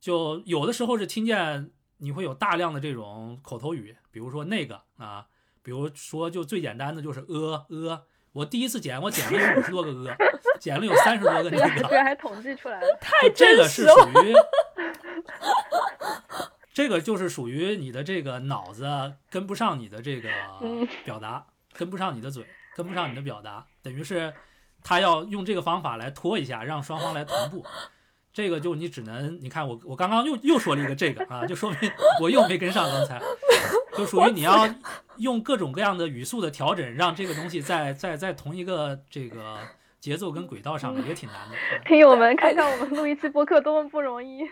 [0.00, 5.26] 就有的时候是听见你会有大量的这种口头语，比如说那个啊，
[5.62, 8.02] 比如说就最简单的就是呃呃。
[8.32, 10.16] 我第一次剪，我剪了有五十多个呃，
[10.60, 11.88] 剪了有三十多个那个。
[11.88, 14.32] 这还统计出来了，太这个是属于，
[16.72, 20.30] 这个就是属于你的这个脑子跟不上你的这个
[21.04, 21.44] 表达，
[21.74, 22.46] 跟不上你的嘴。
[22.76, 24.32] 跟不上你的表达，等于是
[24.82, 27.64] 他要用这个方法来拖一下，让双方来同步。
[28.32, 33.20] 这个就你只能，你看我我刚刚又又说了一个这个啊，就说明我又没跟上刚才，
[33.96, 34.72] 就属于你要
[35.16, 39.58] 用各种各样的语速的调整，让这个东西在在在同一个这个
[39.98, 41.56] 节奏跟轨道上也挺难的。
[41.84, 44.48] 听友们，看看我们录一期播客多么不容易。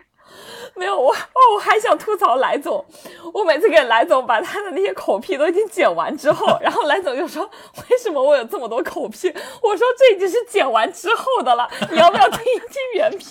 [0.74, 2.84] 没有我哦，我还想吐槽来总，
[3.32, 7.48] 我每次给来总把他的那些口癖都已经剪完之后，然后来总就说
[7.90, 9.28] ：“为什么我有这么多口癖？”
[9.62, 13.30] 我说：“这已经是剪完之后的了，你要不要听一听原片？”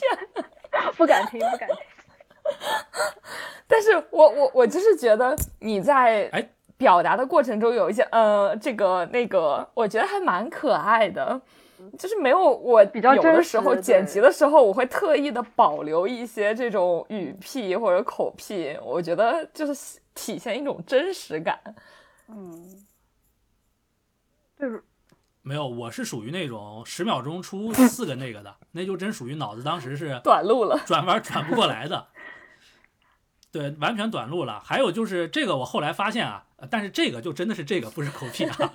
[0.97, 1.77] 不敢听，不敢听。
[3.67, 11.41] 但是我我我就是觉得你在哎表达的过程中有一些呃这个那个，我觉得还蛮可爱的。
[11.97, 21.59] 就是没有我比较有的时候剪辑的时候，我会特意的保留一些这种语癖或者口癖，我觉得就是体现一种真实感。
[22.27, 22.85] 嗯，
[24.59, 24.83] 就是
[25.41, 32.07] 没有，我是属于那种十秒钟出四个那个的， 那就真属于脑子当时是短路了，转弯转不过来的。
[33.49, 34.59] 对，完全短路了。
[34.59, 38.73] 还有就是这个，我后来发现啊，但是这个就真的是这个，不是口癖啊。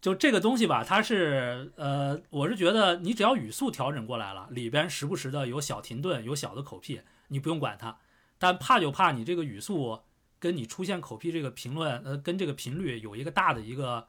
[0.00, 7.98] 就这个东西吧，它是呃，我是觉得你只要语速调整过来了，里边时不时的有小停顿，有小的口癖，你不用管它。
[8.38, 9.98] 但怕就怕你这个语速
[10.38, 14.06] 跟你出现口癖这个评论，呃，跟这个频率有一个大的一个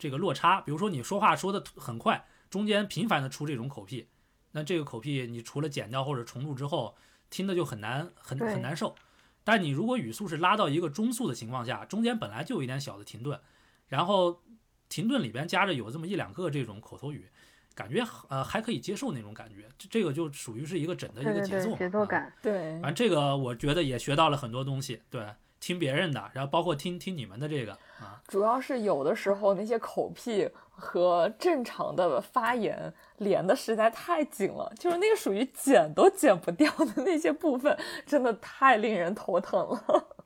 [0.00, 0.60] 这个落差。
[0.62, 4.08] 比如说你说话说的很快，中间频繁的出这种口癖，
[4.50, 6.96] 那这个口癖你除了剪掉或者重录之后，
[7.30, 8.96] 听的就很难很很难受。
[9.44, 13.40] 但你如果语速是拉到一个中速的情况下，中间本来就有一点小的停顿，
[13.86, 14.42] 然后。
[14.90, 17.26] 停顿里边夹着有这么一两个这种口头语，
[17.74, 22.30] 感觉呃还可以接受那种感觉，这这个就属于是一个整的一个节奏节奏感。
[22.42, 25.00] 对，反正这个我觉得也学到了很多东西。
[25.08, 25.24] 对，
[25.60, 28.20] 听别人的，然后包括听听你们的这个啊。
[28.26, 40.16] 主要是有的时候那些口癖和正常的发言连的实在太紧了，就是那个属于剪都剪不掉的那些部分，真的太令人头疼了。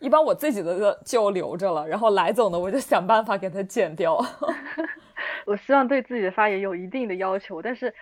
[0.00, 4.18] 一般我自己的就留着了，然后来总的我就想办法给它剪掉。
[5.46, 7.94] 我希望对自己的发言有一定的要求，但是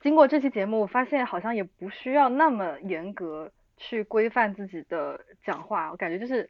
[0.00, 6.48] 经过这期节目，我发现好像也不需要那么严格去规范自己的讲话，我感觉就是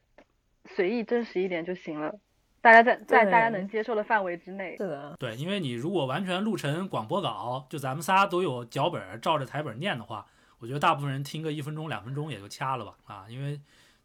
[0.67, 2.13] 随意真实一点就行了。
[2.61, 4.77] 大家在在大家能接受的范围之内。
[4.77, 10.27] 是的，对，因为你如果完全录成广播稿，就咱们仨都有脚本，照着台本念的话，
[10.59, 13.61] 我觉得大部分人听个一分钟两分钟也就掐了吧啊，因为。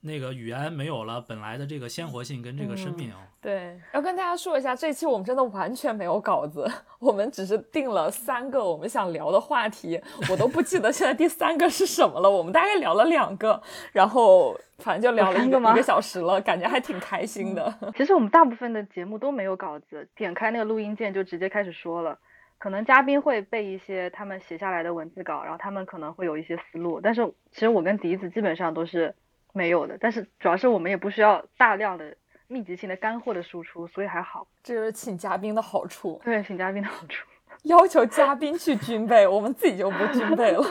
[0.06, 3.18] 那个语言没有了本来的这个鲜活性跟这个生命哦。
[3.42, 10.00] 对，要跟大家说一下，这期我们真的完全没有稿子，我们只是定了三个我们想聊的话题，
[10.30, 12.30] 我都不记得现在第三个是什么了。
[12.30, 17.74] 我们大概聊了两个，然后反正就聊了一个一个小时了，感觉还挺开心的。
[17.96, 22.18] 其实我们大部分的节目都没有稿子，点开那个录音键就直接开始说了。
[22.58, 29.14] 可能嘉宾会背一些他们写下来的文字稿，然后他们可能会有一些思路，但是其实我跟笛子基本上都是。
[29.56, 32.16] 没有的，但是主要是我们也不需要大量的
[32.48, 34.46] 密集性的干货的输出，所以还好。
[34.62, 36.22] 这就是请嘉宾的好处。
[36.26, 37.26] 对，请嘉宾的好处。
[37.64, 40.62] 要求嘉宾去军备，我们自己就不军备了。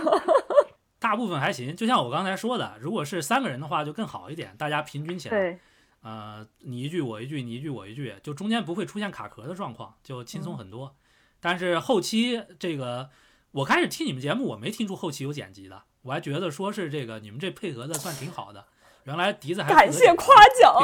[1.00, 1.74] 大部分还行。
[1.74, 5.34] 就像我刚才说的，如果是三个人的话就更好一点，大家平均起来。
[5.34, 5.58] 对。
[6.02, 10.94] 呃，你一句我一句，你一句我一句，就中间不会出现卡壳的状况，就轻松很多。
[11.40, 13.08] 但是后期这个，
[13.52, 18.66] 我开始听你们节目，我没听出后期有剪辑的，我还觉得说是这个你们这配合的算挺好的。
[19.04, 20.74] 原来笛子还感谢夸奖。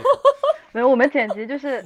[0.72, 1.82] 没有，我们剪辑就是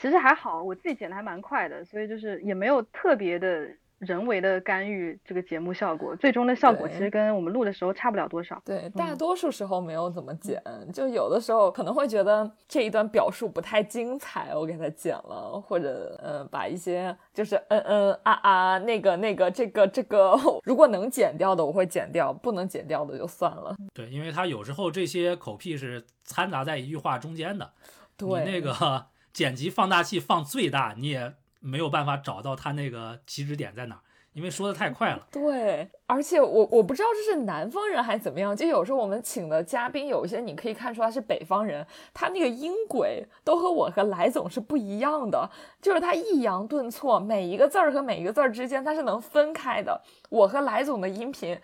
[0.00, 3.68] 其实还好，我自己剪的还蛮快的，所以就是也没有特别的。
[3.98, 8.60] 人为的干预这个节目效果，最终的效果其实跟我们录的时候差不了多少。
[8.64, 23.74] 对，大多数时候没有怎么剪，就有的时候可能会觉得这一段表述不太精彩，我给它剪了，或者呃把一些就是嗯嗯啊啊那个那个这个这个， 如果能剪掉的我会剪掉，不能剪掉的就算了。
[23.92, 27.72] 对，因为它有时候这些口癖是掺杂在一句话中间的，
[28.18, 31.34] 你那个剪辑放大器放最大，你也。
[31.60, 34.00] 没有办法找到他那个起止点在哪，
[34.32, 35.26] 因为说的太快了。
[35.32, 45.50] 对，而且我我不知道这是南方人还是怎么样，就有时候我们请的嘉宾有一些你可以看出他是北方人，他那个音轨都和我和来总是不一样的，
[45.82, 50.00] 就是他抑扬顿挫，每一个字儿和每一个字儿之间他是能分开的。
[50.30, 51.58] 我和来总的音频，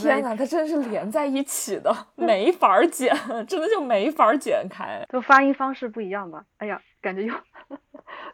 [0.00, 3.14] 天哪，他真是连在一起的， 没法剪，
[3.46, 6.44] 真的就没法剪开，就发音方式不一样吧？
[6.58, 7.32] 哎呀，感觉又。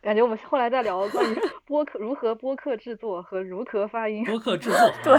[0.03, 4.25] 感觉我们后来在聊关于播客如何播客制作和如何发音。
[4.25, 5.17] 播客制作， 对，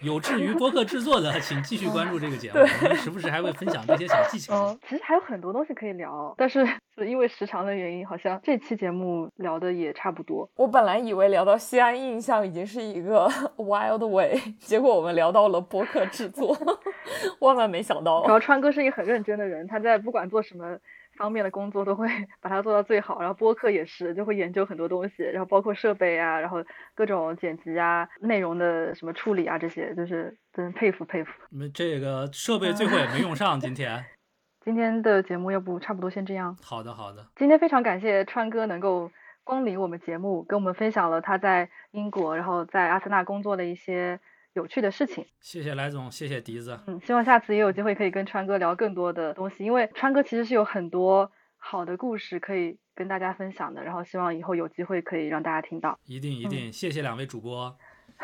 [0.00, 4.54] 有志于播客制作的，请继续关注这个节目，我们时不时还会分享这些小技巧。
[4.54, 6.66] 嗯，其实还有很多东西可以聊，但是
[7.06, 10.48] 因为时长的原因，好像这期节目聊的也差不多。
[10.56, 16.56] 我本来以为聊到西安印象已经是一个 wild way，结果我们聊到了播客制作，
[17.40, 18.22] 万万没想到。
[18.22, 20.78] 然后川哥是一个很认真的人，他在不管做什么。
[21.16, 22.08] 方面的工作都会
[22.40, 31.32] 把它做到最好，然后播客也是就会研究很多东西，然后包括设备啊，然后各种剪辑啊、内容的什么处理啊，这些就是真佩服佩服。
[31.50, 34.04] 你们这个设备最后也没用上，今天。
[34.64, 36.56] 今天的节目要不差不多先这样。
[36.62, 37.26] 好的好的。
[37.36, 39.10] 今天非常感谢川哥能够
[39.44, 44.20] 光临我们节目，跟我们分享了他在英国，然后在阿森纳工作的一些。
[44.54, 46.78] 有趣的事情，谢谢来总，谢谢笛子。
[46.86, 53.82] 嗯，希望下次也有机会可以跟川哥聊更多的东西，因为川哥其实是有很多好的故事可以跟大家分享的。
[53.82, 55.98] 然后希望以后有机会可以让大家听到。
[56.06, 57.76] 一定一定，谢谢两位主播，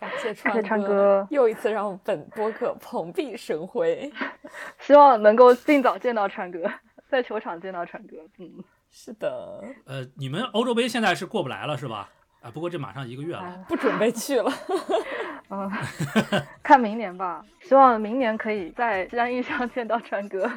[0.00, 4.12] 感谢川哥，又一次让本播客蓬荜生辉。
[4.80, 6.68] 希望能够尽早见到川哥，
[7.08, 8.16] 在球场见到川哥。
[8.38, 9.62] 嗯，是的。
[9.86, 12.10] 呃，你们欧洲杯现在是过不来了是吧？
[12.40, 14.50] 啊，不过这马上一个月了，不准备去了。
[15.50, 15.70] 嗯，
[16.62, 20.50] 看明年吧，希望明年可以在西安印象见到川哥。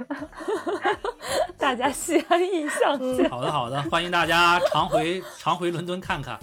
[1.57, 3.29] 大家西安印象见。
[3.29, 6.37] 好的好的，欢迎大家常回常回伦敦看看。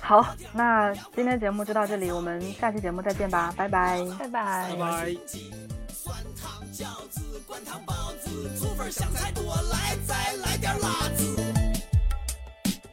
[0.00, 5.16] 好，那今天节目就到这里，我们下期节目再见吧，拜拜拜拜拜拜。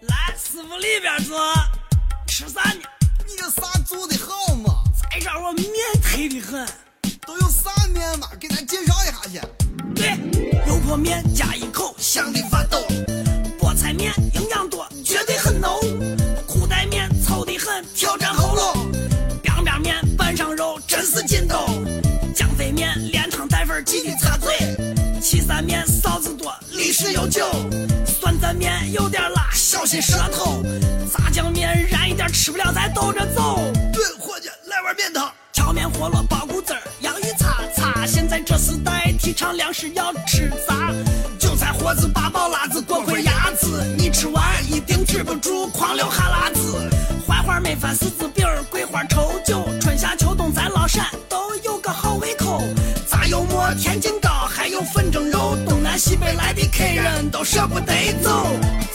[0.01, 1.38] 来，师傅里边坐，
[2.26, 2.82] 吃啥呢？
[3.28, 4.84] 你这啥做的好嘛？
[5.12, 5.68] 再让我面
[6.01, 6.68] 推的很，
[7.26, 8.28] 都有啥面嘛？
[8.39, 9.39] 给咱介绍一下去。
[9.95, 10.18] 对，
[10.68, 12.80] 油泼面加一口，香的发抖。
[13.58, 15.80] 菠菜面营养多，绝对很浓。
[16.45, 18.91] 裤带面糙的很，挑战喉咙。
[19.41, 21.66] 边边面拌上肉，真是劲道。
[22.36, 24.53] 浆飞面连汤带粉，记得擦嘴。
[25.22, 26.53] 岐山面臊子多，
[26.86, 27.44] 历史悠久。
[28.06, 30.62] 酸蘸面有点辣，小心舌头。
[31.12, 33.60] 炸酱面燃一点，吃不了再兜着走。
[33.92, 35.34] 对，伙计，来碗面汤。
[35.52, 38.06] 荞面饸饹包谷子，洋芋擦擦。
[38.06, 40.94] 现在这时代提倡粮食要吃杂，
[41.40, 46.88] 韭菜盒子八宝辣子锅盔鸭子，你吃完一定止不住狂流哈喇子。
[47.26, 52.62] 槐花焖饭柿子饼，桂花稠酒，春夏秋冬咱老陕都有个好胃口。
[53.10, 54.12] 炸油馍、天津，
[55.98, 58.30] 西北来的客人都舍不得走。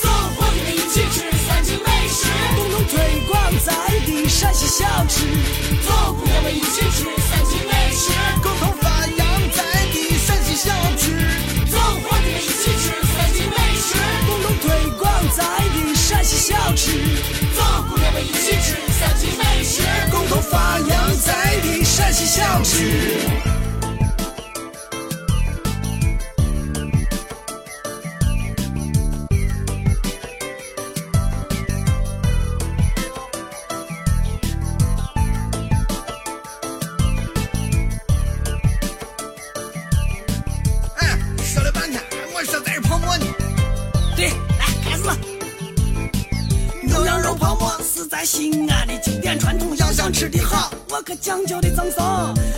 [0.02, 2.26] 走，伙计们一起吃三秦美食，
[2.56, 3.74] 共同推广咱
[4.06, 5.24] 的陕西小吃。
[5.86, 9.26] 走，朋友们一起吃三秦美食，共同发扬
[9.56, 11.08] 咱的陕西小吃。
[11.70, 13.96] 走，伙计们一起吃三秦美食，
[14.26, 15.40] 共同推广咱
[15.72, 16.92] 的陕西小吃。
[17.56, 19.80] 走，朋友们一起吃三秦美食，
[20.10, 21.32] 共同发扬咱
[21.62, 22.76] 的陕西小吃。
[47.40, 47.70] 泡馍。
[47.82, 52.04] 子在西安的经典传统，要想吃的好，我可讲究的赠送。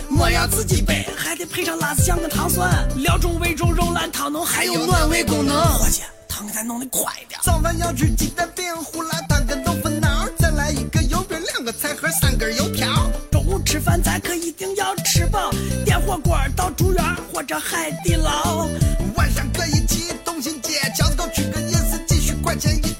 [0.09, 2.87] 莫要自己备，还得配上辣子酱跟糖蒜。
[2.97, 5.55] 料中味中肉烂汤浓，还有暖胃功能。
[5.79, 7.39] 伙计，汤咱弄得快点。
[7.41, 13.09] 早饭要吃鸡蛋饼、胡辣汤跟豆腐脑，再来一个油饼、两个菜盒、三根油条。
[13.31, 15.49] 中午吃饭咱可一定要吃饱，
[15.83, 17.03] 点火锅到竹园
[17.33, 18.67] 或者海底捞。
[19.15, 22.92] 晚上可以去东新街，饺子糕吃个夜市，几十块钱一。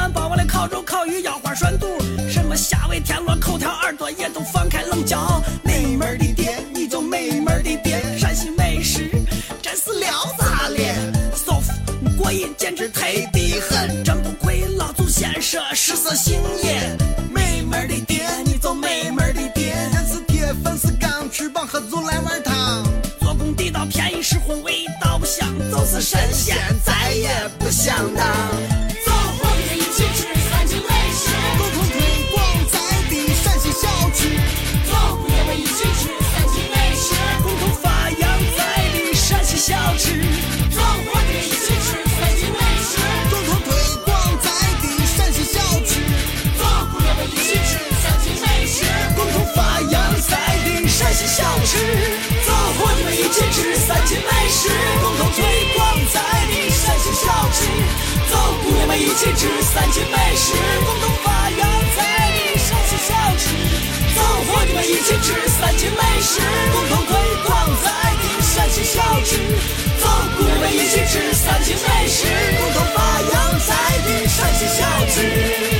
[0.00, 1.86] 千万别忘了烤肉、烤鱼、腰花涮肚，
[2.26, 5.42] 什么虾尾、田螺、口条、耳朵也都放开冷嚼。
[5.62, 9.10] 美门的店，你就美门的店，陕西美食
[9.60, 10.94] 真是撩炸咧
[11.34, 11.60] ，so
[12.16, 16.96] 过瘾，简直忒的很，真不愧老祖先说食色性也。
[17.30, 22.82] 美门的店，你就美门的店，人是铁，粉是钢，吃饱喝足来碗汤。
[23.20, 27.28] 做工地道，便宜实惠，味道香，就是神仙再也
[27.58, 28.79] 不想当。
[54.00, 54.70] 三秦美食，
[55.02, 55.44] 共同推
[55.76, 57.66] 广在地陕西小吃。
[58.30, 60.54] 走，姑娘们一起吃三秦美食，
[60.86, 63.44] 共同发扬在地陕西小吃。
[64.16, 66.40] 走，伙计们一起吃三秦美食，
[66.72, 67.90] 共同推广在
[68.22, 69.36] 地陕西小吃。
[70.00, 72.24] 走，姑娘们一起吃三秦美食，
[72.58, 74.80] 共同发扬在地陕西小
[75.12, 75.79] 吃。